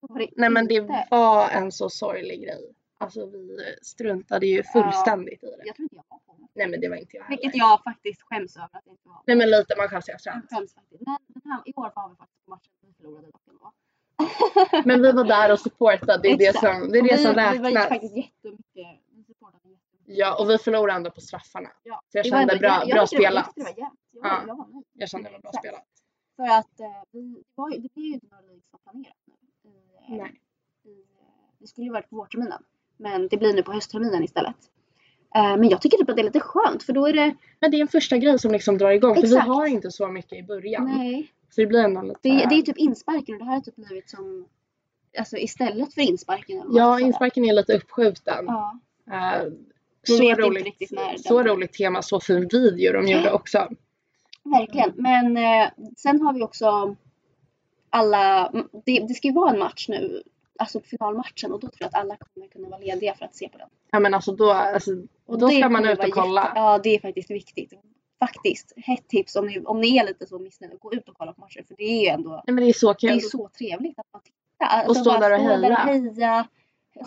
var 0.00 0.18
det 0.18 0.28
Nej 0.36 0.50
men 0.50 0.66
det 0.66 0.80
var 1.10 1.48
en 1.48 1.72
så 1.72 1.88
sorglig 1.90 2.42
grej. 2.42 2.74
Alltså 2.98 3.26
vi 3.26 3.58
struntade 3.82 4.46
ju 4.46 4.62
fullständigt 4.62 5.44
i 5.44 5.46
det. 5.46 5.62
Jag 5.64 5.76
tror 5.76 5.84
inte 5.84 5.96
jag 5.96 6.04
var 6.08 6.18
på 6.18 6.34
det. 6.38 6.46
Nej 6.54 6.68
men 6.68 6.80
det 6.80 6.88
var 6.88 6.96
inte 6.96 7.16
jag 7.16 7.24
heller. 7.24 7.36
Vilket 7.42 7.56
jag 7.56 7.82
faktiskt 7.84 8.22
skäms 8.22 8.56
över 8.56 8.66
att 8.72 8.82
jag 8.86 8.92
inte 8.92 9.08
var. 9.08 9.20
Nej 9.26 9.36
men 9.36 9.50
lite, 9.50 9.74
man 9.78 9.88
skäms 9.88 10.08
ju 10.08 10.10
Jag 10.12 10.16
efterhand. 10.16 10.42
skäms 10.50 10.74
faktiskt. 10.74 11.02
Men 11.06 11.16
den 11.26 11.52
här, 11.52 11.60
i 11.64 11.72
år 11.76 11.92
var 11.96 12.08
vi 12.10 12.16
faktiskt 12.16 12.44
på 12.44 12.50
matchen. 12.50 12.72
Vi 12.86 12.92
förlorade. 12.92 13.28
Men 14.84 15.02
vi 15.02 15.12
var 15.12 15.24
där 15.24 15.52
och 15.52 15.60
supportade, 15.60 16.18
det 16.22 16.28
är 16.28 16.36
det 16.38 16.46
Exakt. 16.46 16.78
som, 16.80 16.92
det 16.92 16.98
är 16.98 17.02
det 17.02 17.16
vi, 17.16 17.22
som 17.22 17.30
Vi 17.34 17.36
var 17.36 17.52
räknas. 17.70 17.88
faktiskt 17.88 18.16
jättemycket. 18.16 19.00
Vi 19.16 19.24
supportade 19.24 19.68
jättemycket. 19.68 20.16
Ja 20.18 20.40
och 20.40 20.50
vi 20.50 20.58
förlorade 20.58 20.96
ändå 20.96 21.10
på 21.10 21.20
straffarna. 21.20 21.68
Ja. 21.82 22.00
Så 22.12 22.18
jag 22.18 22.24
Det 22.24 22.30
var 22.30 22.38
kände 22.38 22.56
bra, 22.56 22.68
jä- 22.68 22.72
jag 22.72 22.86
bra 22.88 22.94
det 22.94 23.00
var- 23.00 23.06
spelat. 23.06 23.52
Jag 23.54 23.66
det 23.66 23.72
var 23.72 23.78
jämnt. 23.78 24.00
Jag, 24.12 24.26
Ja. 24.26 24.40
jag 24.46 24.56
var. 24.56 24.66
Jag 24.92 25.08
kände 25.08 25.28
det 25.28 25.32
var 25.32 25.40
bra 25.40 25.50
Exakt. 25.50 25.64
spelat. 25.66 25.84
För 26.36 26.58
att 26.58 26.80
eh, 26.80 27.02
vi, 27.12 27.34
det, 27.34 27.42
var, 27.54 27.70
ju- 27.70 27.78
det 27.78 27.94
blir 27.94 28.04
ju 28.04 28.12
inte 28.14 28.26
några 28.30 28.42
League 28.42 28.62
som 28.70 28.78
planerat 28.84 29.16
nu. 29.26 29.70
I, 29.70 29.74
eh, 30.12 30.16
Nej. 30.22 30.40
i, 30.84 30.90
eh, 30.90 31.26
det 31.58 31.66
skulle 31.66 31.84
ju 31.86 31.92
varit 31.92 32.10
på 32.10 32.16
vårterminen. 32.16 32.62
Men 32.96 33.28
det 33.28 33.36
blir 33.36 33.52
nu 33.54 33.62
på 33.62 33.72
höstterminen 33.72 34.24
istället. 34.24 34.56
Men 35.34 35.68
jag 35.68 35.80
tycker 35.82 35.96
typ 35.98 36.10
att 36.10 36.16
det 36.16 36.22
är 36.22 36.24
lite 36.24 36.40
skönt 36.40 36.82
för 36.82 36.92
då 36.92 37.06
är 37.06 37.12
det, 37.12 37.34
Men 37.60 37.70
det 37.70 37.76
är 37.76 37.80
en 37.80 37.88
första 37.88 38.16
grej 38.18 38.38
som 38.38 38.52
liksom 38.52 38.78
drar 38.78 38.90
igång 38.90 39.14
för 39.14 39.22
vi 39.22 39.28
Exakt. 39.28 39.46
har 39.46 39.66
inte 39.66 39.90
så 39.90 40.08
mycket 40.08 40.32
i 40.32 40.42
början. 40.42 40.84
nej, 40.84 41.32
Så 41.56 41.60
det 41.62 41.66
blir 41.66 41.84
ändå 41.84 42.02
lite... 42.02 42.18
det, 42.22 42.46
det 42.48 42.54
är 42.54 42.62
typ 42.62 42.78
insparken 42.78 43.34
och 43.34 43.38
det 43.38 43.44
här 43.44 43.52
har 43.54 43.60
typ 43.60 43.76
blivit 43.76 44.10
som, 44.10 44.48
alltså 45.18 45.36
istället 45.36 45.94
för 45.94 46.00
insparken. 46.00 46.60
eller 46.60 46.78
Ja, 46.78 47.00
insparken 47.00 47.44
är 47.44 47.52
lite 47.52 47.76
uppskjuten. 47.76 48.44
Ja, 48.46 48.78
Vi 50.08 50.16
så 50.16 50.34
roligt, 50.34 50.90
så 51.16 51.42
roligt 51.42 51.72
tema, 51.72 52.02
så 52.02 52.20
fin 52.20 52.48
video 52.52 52.92
de 52.92 53.08
gjorde 53.08 53.32
också. 53.32 53.68
verkligen. 54.44 54.92
Men 54.96 55.36
eh, 55.36 55.68
sen 55.96 56.20
har 56.20 56.32
vi 56.32 56.42
också 56.42 56.96
alla, 57.90 58.52
det, 58.84 59.00
det 59.08 59.14
ska 59.14 59.28
ju 59.28 59.34
vara 59.34 59.50
en 59.50 59.58
match 59.58 59.88
nu, 59.88 60.22
alltså 60.58 60.80
finalmatchen 60.80 61.52
och 61.52 61.60
då 61.60 61.66
tror 61.66 61.76
jag 61.78 61.88
att 61.88 61.94
alla 61.94 62.16
kommer 62.16 62.48
kunna 62.48 62.68
vara 62.68 62.80
lediga 62.80 63.14
för 63.14 63.24
att 63.24 63.36
se 63.36 63.48
på 63.48 63.58
den. 63.58 63.68
Ja 63.90 64.00
men 64.00 64.14
alltså 64.14 64.32
då, 64.32 64.50
alltså, 64.52 64.90
Och 65.26 65.38
då 65.38 65.48
ska 65.48 65.68
man 65.68 65.88
ut 65.88 65.98
och 65.98 66.10
kolla. 66.10 66.42
Jätte, 66.42 66.58
ja, 66.58 66.80
det 66.82 66.94
är 66.94 67.00
faktiskt 67.00 67.30
viktigt. 67.30 67.72
Faktiskt, 68.18 68.72
hett 68.76 69.08
tips 69.08 69.36
om 69.36 69.46
ni, 69.46 69.60
om 69.60 69.80
ni 69.80 69.96
är 69.96 70.06
lite 70.06 70.26
så 70.26 70.38
missnöjda, 70.38 70.76
gå 70.76 70.92
ut 70.94 71.08
och 71.08 71.14
kolla 71.18 71.32
på 71.32 71.40
matcher. 71.40 71.64
För 71.68 71.74
det 71.76 71.82
är 71.84 72.00
ju 72.02 72.06
ändå 72.08 72.30
Nej 72.30 72.54
men 72.54 72.56
det 72.64 72.70
är 72.70 72.72
så 72.72 72.92
det 72.92 73.06
är 73.06 73.10
kul. 73.12 73.20
så 73.20 73.48
trevligt 73.48 73.98
att 73.98 74.06
man 74.12 74.22
tittar. 74.22 74.66
Alltså 74.66 74.94
stå 74.94 75.10
bara 75.10 75.28
där 75.28 75.34
och 75.34 75.40
stå 75.40 75.48
där 75.48 75.70
och 75.70 75.76
heja. 75.78 76.10
heja. 76.10 76.48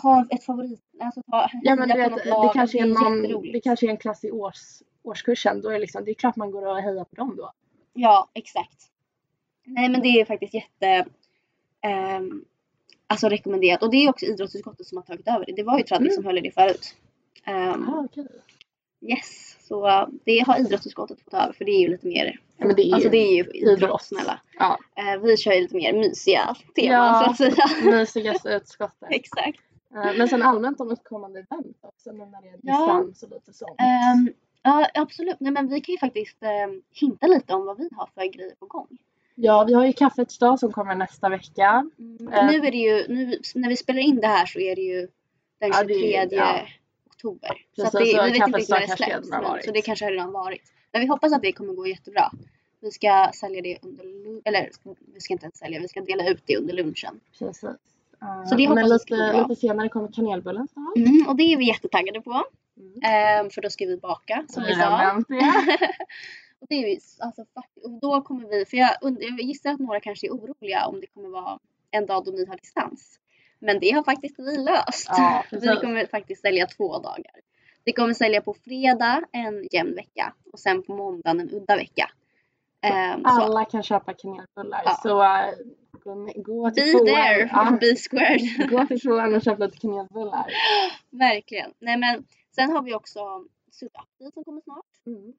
ha 0.02 0.26
ett 0.30 0.44
favorit, 0.44 0.80
alltså 1.00 1.22
ta, 1.30 1.50
Ja 1.62 1.76
men 1.76 1.88
du 1.88 1.94
vet, 1.96 2.16
det 2.24 2.30
lag. 2.30 2.52
kanske 2.52 2.78
är, 2.78 2.86
någon, 2.86 3.42
det 3.52 3.60
kanske 3.60 3.86
är 3.86 3.90
en 3.90 3.96
klass 3.96 4.24
i 4.24 4.30
års, 4.30 4.82
årskursen. 5.02 5.60
Då 5.60 5.68
är 5.68 5.72
det, 5.72 5.78
liksom, 5.78 6.04
det 6.04 6.10
är 6.10 6.14
klart 6.14 6.36
man 6.36 6.50
går 6.50 6.66
och 6.66 6.76
hejar 6.76 7.04
på 7.04 7.16
dem 7.16 7.34
då. 7.36 7.52
Ja, 7.92 8.28
exakt. 8.34 8.86
Nej 9.64 9.88
men 9.88 10.00
det 10.00 10.08
är 10.08 10.24
faktiskt 10.24 10.54
jätte 10.54 11.06
ehm, 11.80 12.44
alltså 13.06 13.28
rekommenderat. 13.28 13.82
Och 13.82 13.90
det 13.90 13.96
är 13.96 14.10
också 14.10 14.26
idrottsutskottet 14.26 14.86
som 14.86 14.96
har 14.98 15.02
tagit 15.02 15.28
över 15.28 15.44
det. 15.46 15.52
Det 15.52 15.62
var 15.62 15.78
ju 15.78 15.84
Traddy 15.84 16.04
Mm. 16.04 16.14
som 16.14 16.24
höll 16.24 16.38
i 16.38 16.40
det 16.40 16.50
förut. 16.50 16.94
Ehm, 17.44 17.88
Ah, 17.88 18.04
okej. 18.04 18.26
Yes, 19.00 19.56
så 19.68 19.86
uh, 19.88 20.08
det 20.24 20.38
har 20.46 20.58
idrottsutskottet 20.60 21.20
fått 21.24 21.34
över 21.34 21.52
för 21.52 21.64
det 21.64 21.70
är 21.70 21.80
ju 21.80 21.88
lite 21.88 22.06
mer, 22.06 22.40
Ja, 22.56 22.66
men 22.66 22.76
det 22.76 22.82
är 22.82 22.86
ju, 22.86 22.94
alltså 22.94 23.08
det 23.08 23.16
är 23.18 23.34
ju 23.36 23.44
idrott 23.44 24.02
snälla. 24.02 24.40
ja, 24.58 24.78
Eh, 24.96 25.20
vi 25.22 25.36
kör 25.36 25.52
ju 25.52 25.60
lite 25.60 25.76
mer 25.76 25.92
mysiga 25.92 26.56
teman 26.76 26.92
Ja. 26.92 27.22
så 27.24 27.30
att 27.30 27.36
säga. 27.54 27.66
mysigaste 27.98 28.48
utskottet. 28.48 29.08
Exakt. 29.10 29.58
Eh, 29.94 30.18
Men 30.18 30.28
sen 30.28 30.42
allmänt 30.42 30.80
om 30.80 30.90
uppkommande 30.90 31.38
event 31.38 31.76
också 31.82 32.12
när 32.12 32.42
det 32.42 32.48
är 32.48 32.58
Ja. 32.62 32.76
distans 33.02 33.22
och 33.22 33.30
lite 33.30 33.52
sånt. 33.52 33.76
Ehm, 33.80 34.32
ja 34.62 34.88
absolut, 34.94 35.36
nej 35.40 35.52
men 35.52 35.68
vi 35.68 35.80
kan 35.80 35.92
ju 35.92 35.98
faktiskt 35.98 36.42
ehm, 36.42 36.82
hinta 36.92 37.26
lite 37.26 37.54
om 37.54 37.66
vad 37.66 37.78
vi 37.78 37.88
har 37.96 38.08
för 38.14 38.24
grejer 38.32 38.54
på 38.58 38.66
gång. 38.66 38.86
Ja, 39.34 39.64
vi 39.68 39.74
har 39.74 39.86
ju 39.86 39.92
kaffets 39.92 40.38
dag 40.38 40.58
som 40.58 40.72
kommer 40.72 40.94
nästa 40.94 41.28
vecka. 41.28 41.90
Mm. 41.98 42.32
Eh. 42.32 42.46
Nu 42.46 42.66
är 42.66 42.70
det 42.70 42.76
ju, 42.78 43.08
nu, 43.08 43.38
när 43.54 43.68
vi 43.68 43.76
spelar 43.76 44.00
in 44.00 44.16
det 44.20 44.26
här 44.26 44.46
så 44.46 44.58
är 44.60 44.76
det 44.76 44.82
ju 44.82 45.00
den 45.60 45.70
Ja, 45.72 45.84
det 45.84 45.94
23 45.94 46.28
ja. 46.30 46.60
Oktober. 47.20 47.48
Så, 47.76 47.82
Precis, 47.82 47.94
att 47.94 48.00
det, 48.00 48.06
så 48.06 48.24
vi 48.24 48.30
vet 48.30 48.46
inte 48.46 48.58
riktigt 48.58 48.70
när 48.70 48.80
det 48.80 48.96
släpps. 48.96 49.28
Men, 49.30 49.62
så 49.64 49.70
det 49.70 49.82
kanske 49.82 50.04
har 50.04 50.12
redan 50.12 50.32
varit. 50.32 50.72
Men 50.92 51.00
vi 51.00 51.06
hoppas 51.06 51.32
att 51.32 51.42
det 51.42 51.52
kommer 51.52 51.72
gå 51.72 51.86
jättebra. 51.86 52.30
Vi 52.80 52.90
ska 52.90 53.30
sälja 53.34 53.62
det 53.62 53.78
under 53.82 54.04
eller 54.44 54.70
vi 55.14 55.20
ska 55.20 55.32
inte 55.32 55.44
ens 55.44 55.56
sälja, 55.56 55.80
vi 55.80 55.88
ska 55.88 56.00
dela 56.00 56.28
ut 56.28 56.42
det 56.46 56.56
under 56.56 56.74
lunchen. 56.74 57.20
Precis. 57.38 57.60
Så 58.48 58.54
det 58.56 58.66
hoppas 58.66 58.74
Men 58.74 58.88
lite, 58.88 59.48
lite 59.48 59.60
senare 59.60 59.88
kommer 59.88 60.12
kanelbullens 60.12 60.70
dag. 60.72 60.96
Mm, 60.96 61.28
och 61.28 61.36
det 61.36 61.42
är 61.42 61.56
vi 61.56 61.68
jättetaggade 61.68 62.20
på. 62.20 62.44
Mm. 62.76 63.02
Ehm, 63.02 63.50
för 63.50 63.62
då 63.62 63.70
ska 63.70 63.86
vi 63.86 63.96
baka 63.96 64.44
som 64.48 64.62
vi 64.62 64.74
sa. 64.74 65.16
Och 66.60 66.66
det 66.68 66.74
är 66.74 66.84
vi, 66.84 66.98
alltså, 67.18 67.44
och 67.82 67.90
då 67.90 68.22
kommer 68.22 68.48
vi, 68.48 68.64
för 68.64 68.76
jag, 68.76 68.90
jag 69.02 69.40
gissar 69.40 69.70
att 69.70 69.80
några 69.80 70.00
kanske 70.00 70.26
är 70.26 70.30
oroliga 70.30 70.86
om 70.86 71.00
det 71.00 71.06
kommer 71.06 71.28
vara 71.28 71.58
en 71.90 72.06
dag 72.06 72.24
då 72.24 72.30
ni 72.30 72.46
har 72.46 72.56
distans. 72.56 73.18
Men 73.60 73.80
det 73.80 73.90
har 73.90 74.02
faktiskt 74.02 74.38
vi 74.38 74.56
löst. 74.56 75.08
Ja, 75.08 75.44
vi 75.50 75.76
kommer 75.76 76.06
faktiskt 76.06 76.42
sälja 76.42 76.66
två 76.66 76.98
dagar. 76.98 77.40
Vi 77.84 77.92
kommer 77.92 78.14
sälja 78.14 78.40
på 78.40 78.54
fredag 78.54 79.22
en 79.32 79.68
jämn 79.72 79.94
vecka 79.94 80.34
och 80.52 80.60
sen 80.60 80.82
på 80.82 80.96
måndagen 80.96 81.40
en 81.40 81.50
udda 81.50 81.76
vecka. 81.76 82.10
Så 82.82 83.42
Alla 83.42 83.64
kan 83.64 83.82
köpa 83.82 84.14
kanelbullar. 84.14 84.82
Ja. 84.84 85.00
Så 85.02 85.22
eh, 85.22 85.54
gå, 85.92 86.14
gå 86.42 86.70
till 86.70 86.84
be 86.84 86.90
tvåan. 86.92 87.06
there, 87.06 87.50
Ja, 87.52 87.78
be 87.80 87.96
squared. 87.96 88.70
gå 88.70 88.86
till 88.86 89.00
tvåan 89.00 89.34
och 89.34 89.42
köp 89.42 89.58
lite 89.58 89.78
kanelbullar. 89.78 90.46
Verkligen. 91.10 91.72
Nej 91.78 91.96
men 91.96 92.24
sen 92.54 92.70
har 92.70 92.82
vi 92.82 92.94
också 92.94 93.44
Sudapti 93.70 94.30
som 94.34 94.44
kommer 94.44 94.60
snart. 94.60 94.86
Mm. 95.06 95.32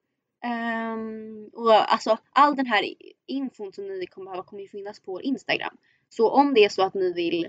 Ehm, 0.44 1.50
och 1.52 1.92
alltså 1.92 2.18
all 2.32 2.56
den 2.56 2.66
här 2.66 2.84
infon 3.26 3.72
som 3.72 3.86
ni 3.86 4.06
kommer 4.06 4.24
behöva 4.24 4.42
kommer 4.42 4.62
ju 4.62 4.68
finnas 4.68 5.00
på 5.00 5.22
Instagram. 5.22 5.76
Så 6.08 6.30
om 6.30 6.54
det 6.54 6.64
är 6.64 6.68
så 6.68 6.82
att 6.82 6.94
ni 6.94 7.12
vill 7.12 7.48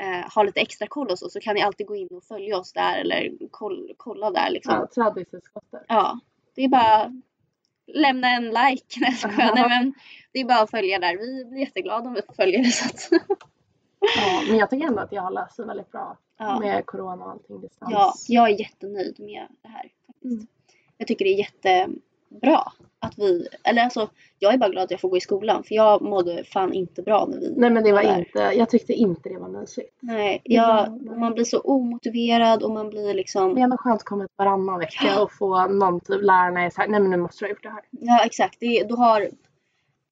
eh, 0.00 0.32
ha 0.34 0.42
lite 0.42 0.60
extra 0.60 0.86
koll 0.86 1.10
och 1.10 1.18
så, 1.18 1.30
så 1.30 1.40
kan 1.40 1.54
ni 1.54 1.62
alltid 1.62 1.86
gå 1.86 1.96
in 1.96 2.08
och 2.08 2.24
följa 2.24 2.58
oss 2.58 2.72
där 2.72 2.98
eller 3.00 3.48
koll, 3.50 3.92
kolla 3.96 4.30
där 4.30 4.50
liksom. 4.50 4.74
Ja, 4.74 4.86
Traddisutskottet. 4.86 5.82
Ja, 5.88 6.20
det 6.54 6.64
är 6.64 6.68
bara 6.68 7.12
lämna 7.86 8.28
en 8.28 8.44
like. 8.44 8.96
Nej, 9.00 9.12
skojar. 9.12 9.54
Nej, 9.54 9.68
men 9.68 9.94
det 10.32 10.40
är 10.40 10.44
bara 10.44 10.60
att 10.60 10.70
följa 10.70 10.98
där. 10.98 11.16
Vi 11.18 11.44
blir 11.44 11.60
jätteglada 11.60 12.08
om 12.08 12.14
vi 12.14 12.22
får 12.22 12.34
följa 12.34 12.58
det. 12.58 12.70
Så 12.70 12.86
att, 12.86 13.22
Ja, 14.16 14.42
men 14.48 14.56
jag 14.58 14.70
tycker 14.70 14.86
ändå 14.86 15.00
att 15.00 15.12
jag 15.12 15.22
har 15.22 15.30
löst 15.30 15.56
det 15.56 15.64
väldigt 15.64 15.92
bra. 15.92 16.18
ja. 16.38 16.60
Med 16.60 16.86
corona 16.86 17.24
och 17.24 17.30
allting 17.30 17.60
distans. 17.60 17.92
ja, 17.92 18.14
jag 18.28 18.50
är 18.50 18.60
jättenöjd 18.60 19.20
med 19.20 19.48
det 19.62 19.68
här. 19.68 19.92
faktiskt. 20.06 20.24
Mm. 20.34 20.46
Jag 20.98 21.08
tycker 21.08 21.24
det 21.24 21.30
är 21.30 21.88
jättebra 22.34 22.62
att 22.98 23.18
vi, 23.18 23.48
eller 23.64 23.82
alltså 23.82 24.08
jag 24.38 24.54
är 24.54 24.58
bara 24.58 24.70
glad 24.70 24.84
att 24.84 24.90
jag 24.90 25.00
får 25.00 25.08
gå 25.08 25.16
i 25.16 25.20
skolan 25.20 25.64
för 25.64 25.74
jag 25.74 26.02
mådde 26.02 26.44
fan 26.44 26.72
inte 26.72 27.02
bra 27.02 27.26
när 27.30 27.38
vi 27.40 27.54
Nej 27.56 27.70
men 27.70 27.84
det 27.84 27.92
var 27.92 28.02
där. 28.02 28.18
inte, 28.18 28.38
jag 28.38 28.70
tyckte 28.70 28.92
inte 28.92 29.28
det 29.28 29.38
var 29.38 29.48
mysigt. 29.48 29.96
Nej, 30.00 30.40
jag, 30.44 30.66
var- 30.66 31.16
man 31.18 31.34
blir 31.34 31.44
så 31.44 31.60
omotiverad 31.60 32.62
och 32.62 32.70
man 32.70 32.90
blir 32.90 33.14
liksom 33.14 33.56
är 33.58 33.62
ändå 33.62 33.76
skönt 33.76 34.00
att 34.00 34.04
komma 34.04 34.24
ut 34.24 34.30
varannan 34.36 34.78
vecka 34.78 35.22
och 35.22 35.32
få 35.32 35.66
någon 35.66 36.00
typ 36.00 36.22
lärarna 36.22 36.62
är 36.64 36.70
såhär, 36.70 36.88
nej 36.88 37.00
men 37.00 37.10
nu 37.10 37.16
måste 37.16 37.44
du 37.44 37.48
ha 37.48 37.50
gjort 37.50 37.62
det 37.62 37.68
här. 37.68 37.82
Ja 37.90 38.24
exakt, 38.24 38.60
det, 38.60 38.84
du 38.88 38.94
har 38.94 39.28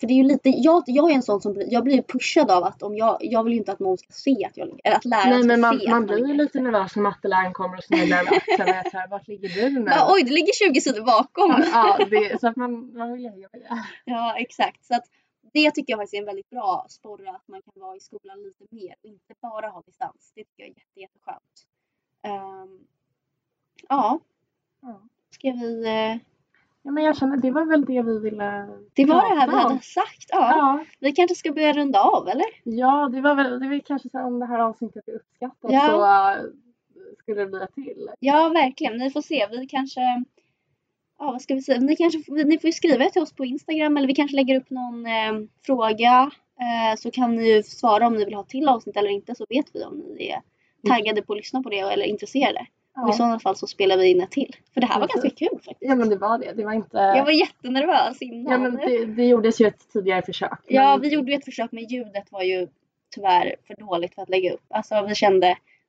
för 0.02 0.06
det 0.06 0.12
är 0.12 0.16
ju 0.16 0.24
lite, 0.24 0.48
jag, 0.48 0.82
jag 0.86 1.10
är 1.10 1.14
en 1.14 1.22
sån 1.22 1.40
som 1.40 1.62
jag 1.66 1.84
blir 1.84 2.02
pushad 2.02 2.50
av 2.50 2.64
att 2.64 2.82
om 2.82 2.96
jag, 2.96 3.18
jag 3.20 3.44
vill 3.44 3.52
ju 3.52 3.58
inte 3.58 3.72
att 3.72 3.78
någon 3.78 3.98
ska 3.98 4.12
se 4.12 4.44
att 4.44 4.56
jag 4.56 4.80
eller 4.84 4.96
att 4.96 5.04
läraren 5.04 5.30
Nej 5.30 5.42
ska 5.42 5.46
men 5.46 5.60
man, 5.60 5.80
se 5.80 5.90
man 5.90 6.02
att 6.02 6.06
blir 6.08 6.18
ju 6.18 6.26
ligger 6.26 6.34
lite 6.34 6.60
nervös 6.60 6.96
när 6.96 7.02
matteläraren 7.02 7.52
kommer 7.52 7.76
och 7.76 7.84
sneglar 7.84 8.18
över 8.20 8.36
axeln 8.36 8.68
och 8.68 8.74
är 8.74 8.90
såhär, 8.90 9.08
vart 9.08 9.28
ligger 9.28 9.48
du 9.48 9.70
nu? 9.70 9.84
Bara, 9.84 10.12
Oj, 10.12 10.22
det 10.22 10.30
ligger 10.30 10.52
20 10.52 10.80
sidor 10.80 11.04
bakom. 11.04 11.64
Ja, 11.72 11.98
det, 12.10 12.40
så 12.40 12.48
att 12.48 12.56
man, 12.56 12.92
man 12.94 13.12
vill 13.12 13.22
med. 13.22 13.84
Ja, 14.04 14.38
exakt. 14.38 14.84
Så 14.84 14.94
att 14.94 15.04
det 15.52 15.70
tycker 15.70 15.92
jag 15.92 15.98
faktiskt 15.98 16.14
är 16.14 16.18
en 16.18 16.24
väldigt 16.24 16.50
bra 16.50 16.86
sporre 16.88 17.30
att 17.30 17.48
man 17.48 17.62
kan 17.62 17.82
vara 17.82 17.96
i 17.96 18.00
skolan 18.00 18.42
lite 18.42 18.64
mer 18.70 18.94
och 19.02 19.08
inte 19.08 19.34
bara 19.42 19.68
ha 19.68 19.82
distans. 19.82 20.32
Det 20.34 20.44
tycker 20.44 20.62
jag 20.62 20.68
är 20.68 20.74
jätte, 20.74 21.00
jätteskönt. 21.00 21.66
Ehm, 22.22 22.78
ja, 23.88 24.20
Ja. 24.82 25.00
ska 25.30 25.50
vi... 25.50 26.20
eh, 26.84 26.88
Ja, 26.88 26.90
men 26.90 27.04
jag 27.04 27.16
känner 27.16 27.36
det 27.36 27.50
var 27.50 27.64
väl 27.64 27.84
det 27.84 28.02
vi 28.02 28.18
ville 28.18 28.68
det 28.92 29.04
var 29.04 29.34
det 29.34 29.40
här 29.40 29.48
vi 29.48 29.54
hade 29.56 29.80
sagt. 29.82 30.26
Ja, 30.28 30.50
Ja, 30.56 30.84
Vi 31.00 31.12
kanske 31.12 31.34
ska 31.34 31.52
börja 31.52 31.72
runda 31.72 32.00
av 32.00 32.28
eller? 32.28 32.46
ja 32.64 33.08
det 33.12 33.20
var 33.20 33.34
väl 33.34 33.60
det 33.60 33.68
var 33.68 33.78
kanske 33.78 34.08
så 34.08 34.20
om 34.20 34.38
det 34.38 34.46
här 34.46 34.58
avsnittet 34.58 35.08
är 35.08 35.12
uppskattat 35.12 35.72
Ja. 35.72 35.86
så 35.88 36.02
äh, 36.40 36.46
skulle 37.18 37.40
det 37.40 37.46
bli 37.46 37.84
till. 37.84 38.08
Ja, 38.20 38.48
verkligen. 38.48 38.96
Ni 38.96 39.10
får 39.10 39.22
se. 39.22 39.46
Vi 39.50 39.66
kanske... 39.66 40.00
Ja, 41.18 41.32
vad 41.32 41.42
ska 41.42 41.54
vi 41.54 41.62
säga? 41.62 41.80
Ni, 41.80 41.96
kanske, 41.96 42.18
ni 42.28 42.58
får 42.58 42.68
ju 42.68 42.72
skriva 42.72 43.04
till 43.04 43.22
oss 43.22 43.32
på 43.32 43.44
Instagram 43.44 43.96
eller 43.96 44.06
vi 44.06 44.14
kanske 44.14 44.36
lägger 44.36 44.56
upp 44.60 44.70
någon 44.70 45.06
eh, 45.06 45.32
fråga. 45.66 46.30
Eh, 46.60 46.96
så 46.98 47.10
kan 47.10 47.36
ni 47.36 47.48
ju 47.48 47.62
svara 47.62 48.06
om 48.06 48.14
ni 48.14 48.24
vill 48.24 48.34
ha 48.34 48.42
till 48.44 48.68
avsnitt 48.68 48.96
eller 48.96 49.10
inte 49.10 49.34
så 49.34 49.46
vet 49.48 49.66
vi 49.74 49.84
om 49.84 49.98
ni 50.18 50.28
är 50.28 50.40
taggade 50.88 51.22
på 51.22 51.32
att 51.32 51.36
lyssna 51.36 51.62
på 51.62 51.68
det 51.70 51.78
eller 51.78 52.04
intresserade. 52.04 52.66
Och 52.96 53.09
i 53.09 53.11
Ja. 53.11 53.12
sådana 53.12 53.38
fall 53.38 53.57
så 53.57 53.66
spelar 53.66 53.96
vi 53.96 54.11
in 54.11 54.20
ett 54.20 54.31
till. 54.31 54.57
För 54.74 54.81
det 54.81 54.87
här 54.87 55.00
var 55.00 55.09
ganska 55.09 55.31
kul 55.31 55.48
faktiskt. 55.64 55.76
ja 55.81 55.94
men 55.94 56.09
det 56.09 56.16
var 56.16 56.38
det. 56.38 56.52
Det 56.52 56.64
var 56.64 56.72
inte... 56.72 56.96
Jag 56.96 57.24
var 57.24 57.33
jättenervös 57.33 58.22
innan. 58.22 58.52
ja, 58.52 58.59
men 58.59 58.76
det, 58.76 59.05
det 59.07 59.24
gjordes 59.26 59.61
ju 59.61 59.66
ett 59.66 59.88
tidigare 59.92 60.22
försök. 60.22 60.59
Ja, 60.66 60.90
men- 60.90 61.00
vi 61.00 61.09
gjorde 61.14 61.31
ju 61.33 61.38
ett 61.38 61.44
försök 61.44 61.72
men 61.72 61.85
ljudet 61.85 62.33
var 62.33 62.42
ju 62.42 62.68
tyvärr 63.14 63.57
för 63.66 63.74
dåligt 63.74 64.14
för 64.14 64.22
att 64.22 64.28
lägga 64.28 64.52
upp. 64.52 64.64
Alltså 64.70 65.07
vi 65.09 65.14
kände 65.14 65.46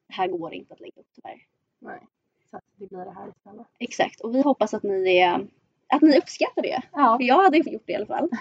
det 0.08 0.14
här 0.14 0.28
går 0.28 0.54
inte 0.54 0.74
att 0.74 0.80
lägga 0.80 0.94
upp 1.02 1.08
tyvärr. 1.16 1.38
Nej. 1.82 2.00
Så 2.52 2.58
att 2.58 2.64
det 2.78 2.88
blir 2.90 3.06
det 3.06 3.12
här 3.12 3.28
istället. 3.38 3.68
Exakt 3.80 4.22
och 4.22 4.36
vi 4.36 4.42
hoppas 4.42 4.74
att 4.74 4.84
ni, 4.84 5.18
är, 5.20 5.48
att 5.94 6.02
ni 6.02 6.18
uppskattar 6.18 6.62
det. 6.62 6.82
Ja. 6.92 7.18
För 7.20 7.24
jag 7.28 7.44
hade 7.44 7.58
inte 7.58 7.70
gjort 7.70 7.84
det 7.86 7.92
i 7.94 7.96
alla 7.96 8.06
fall. 8.06 8.30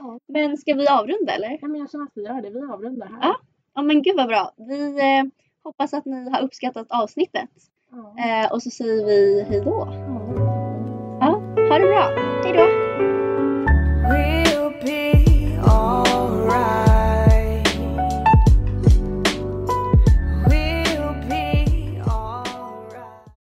Ja. 0.00 0.18
Men 0.26 0.56
ska 0.56 0.74
vi 0.74 0.86
avrunda 0.88 1.32
eller? 1.32 1.58
ja 1.60 1.68
men 1.68 1.80
jag 1.80 1.90
känner 1.90 2.04
att 2.04 2.12
vi 2.14 2.22
gör 2.24 2.42
det. 2.42 2.50
Vi 2.50 2.60
avrundar 2.60 3.06
här. 3.06 3.18
Ja. 3.22 3.36
Ja 3.74 3.82
men 3.82 4.02
gud 4.02 4.16
vad 4.16 4.28
bra. 4.28 4.52
Vi 4.56 4.98
eh, 5.00 5.24
Hoppas 5.68 5.94
att 5.94 6.04
ni 6.04 6.30
har 6.30 6.40
uppskattat 6.40 6.86
avsnittet. 6.90 7.50
Mm. 7.92 8.44
Eh, 8.44 8.52
och 8.52 8.62
så 8.62 8.70
säger 8.70 9.04
vi 9.06 9.46
hejdå. 9.48 9.82
Mm. 9.84 10.36
Ja, 11.20 11.42
ha 11.68 11.78
det 11.78 11.86
bra. 11.86 12.10
Hejdå. 12.44 12.88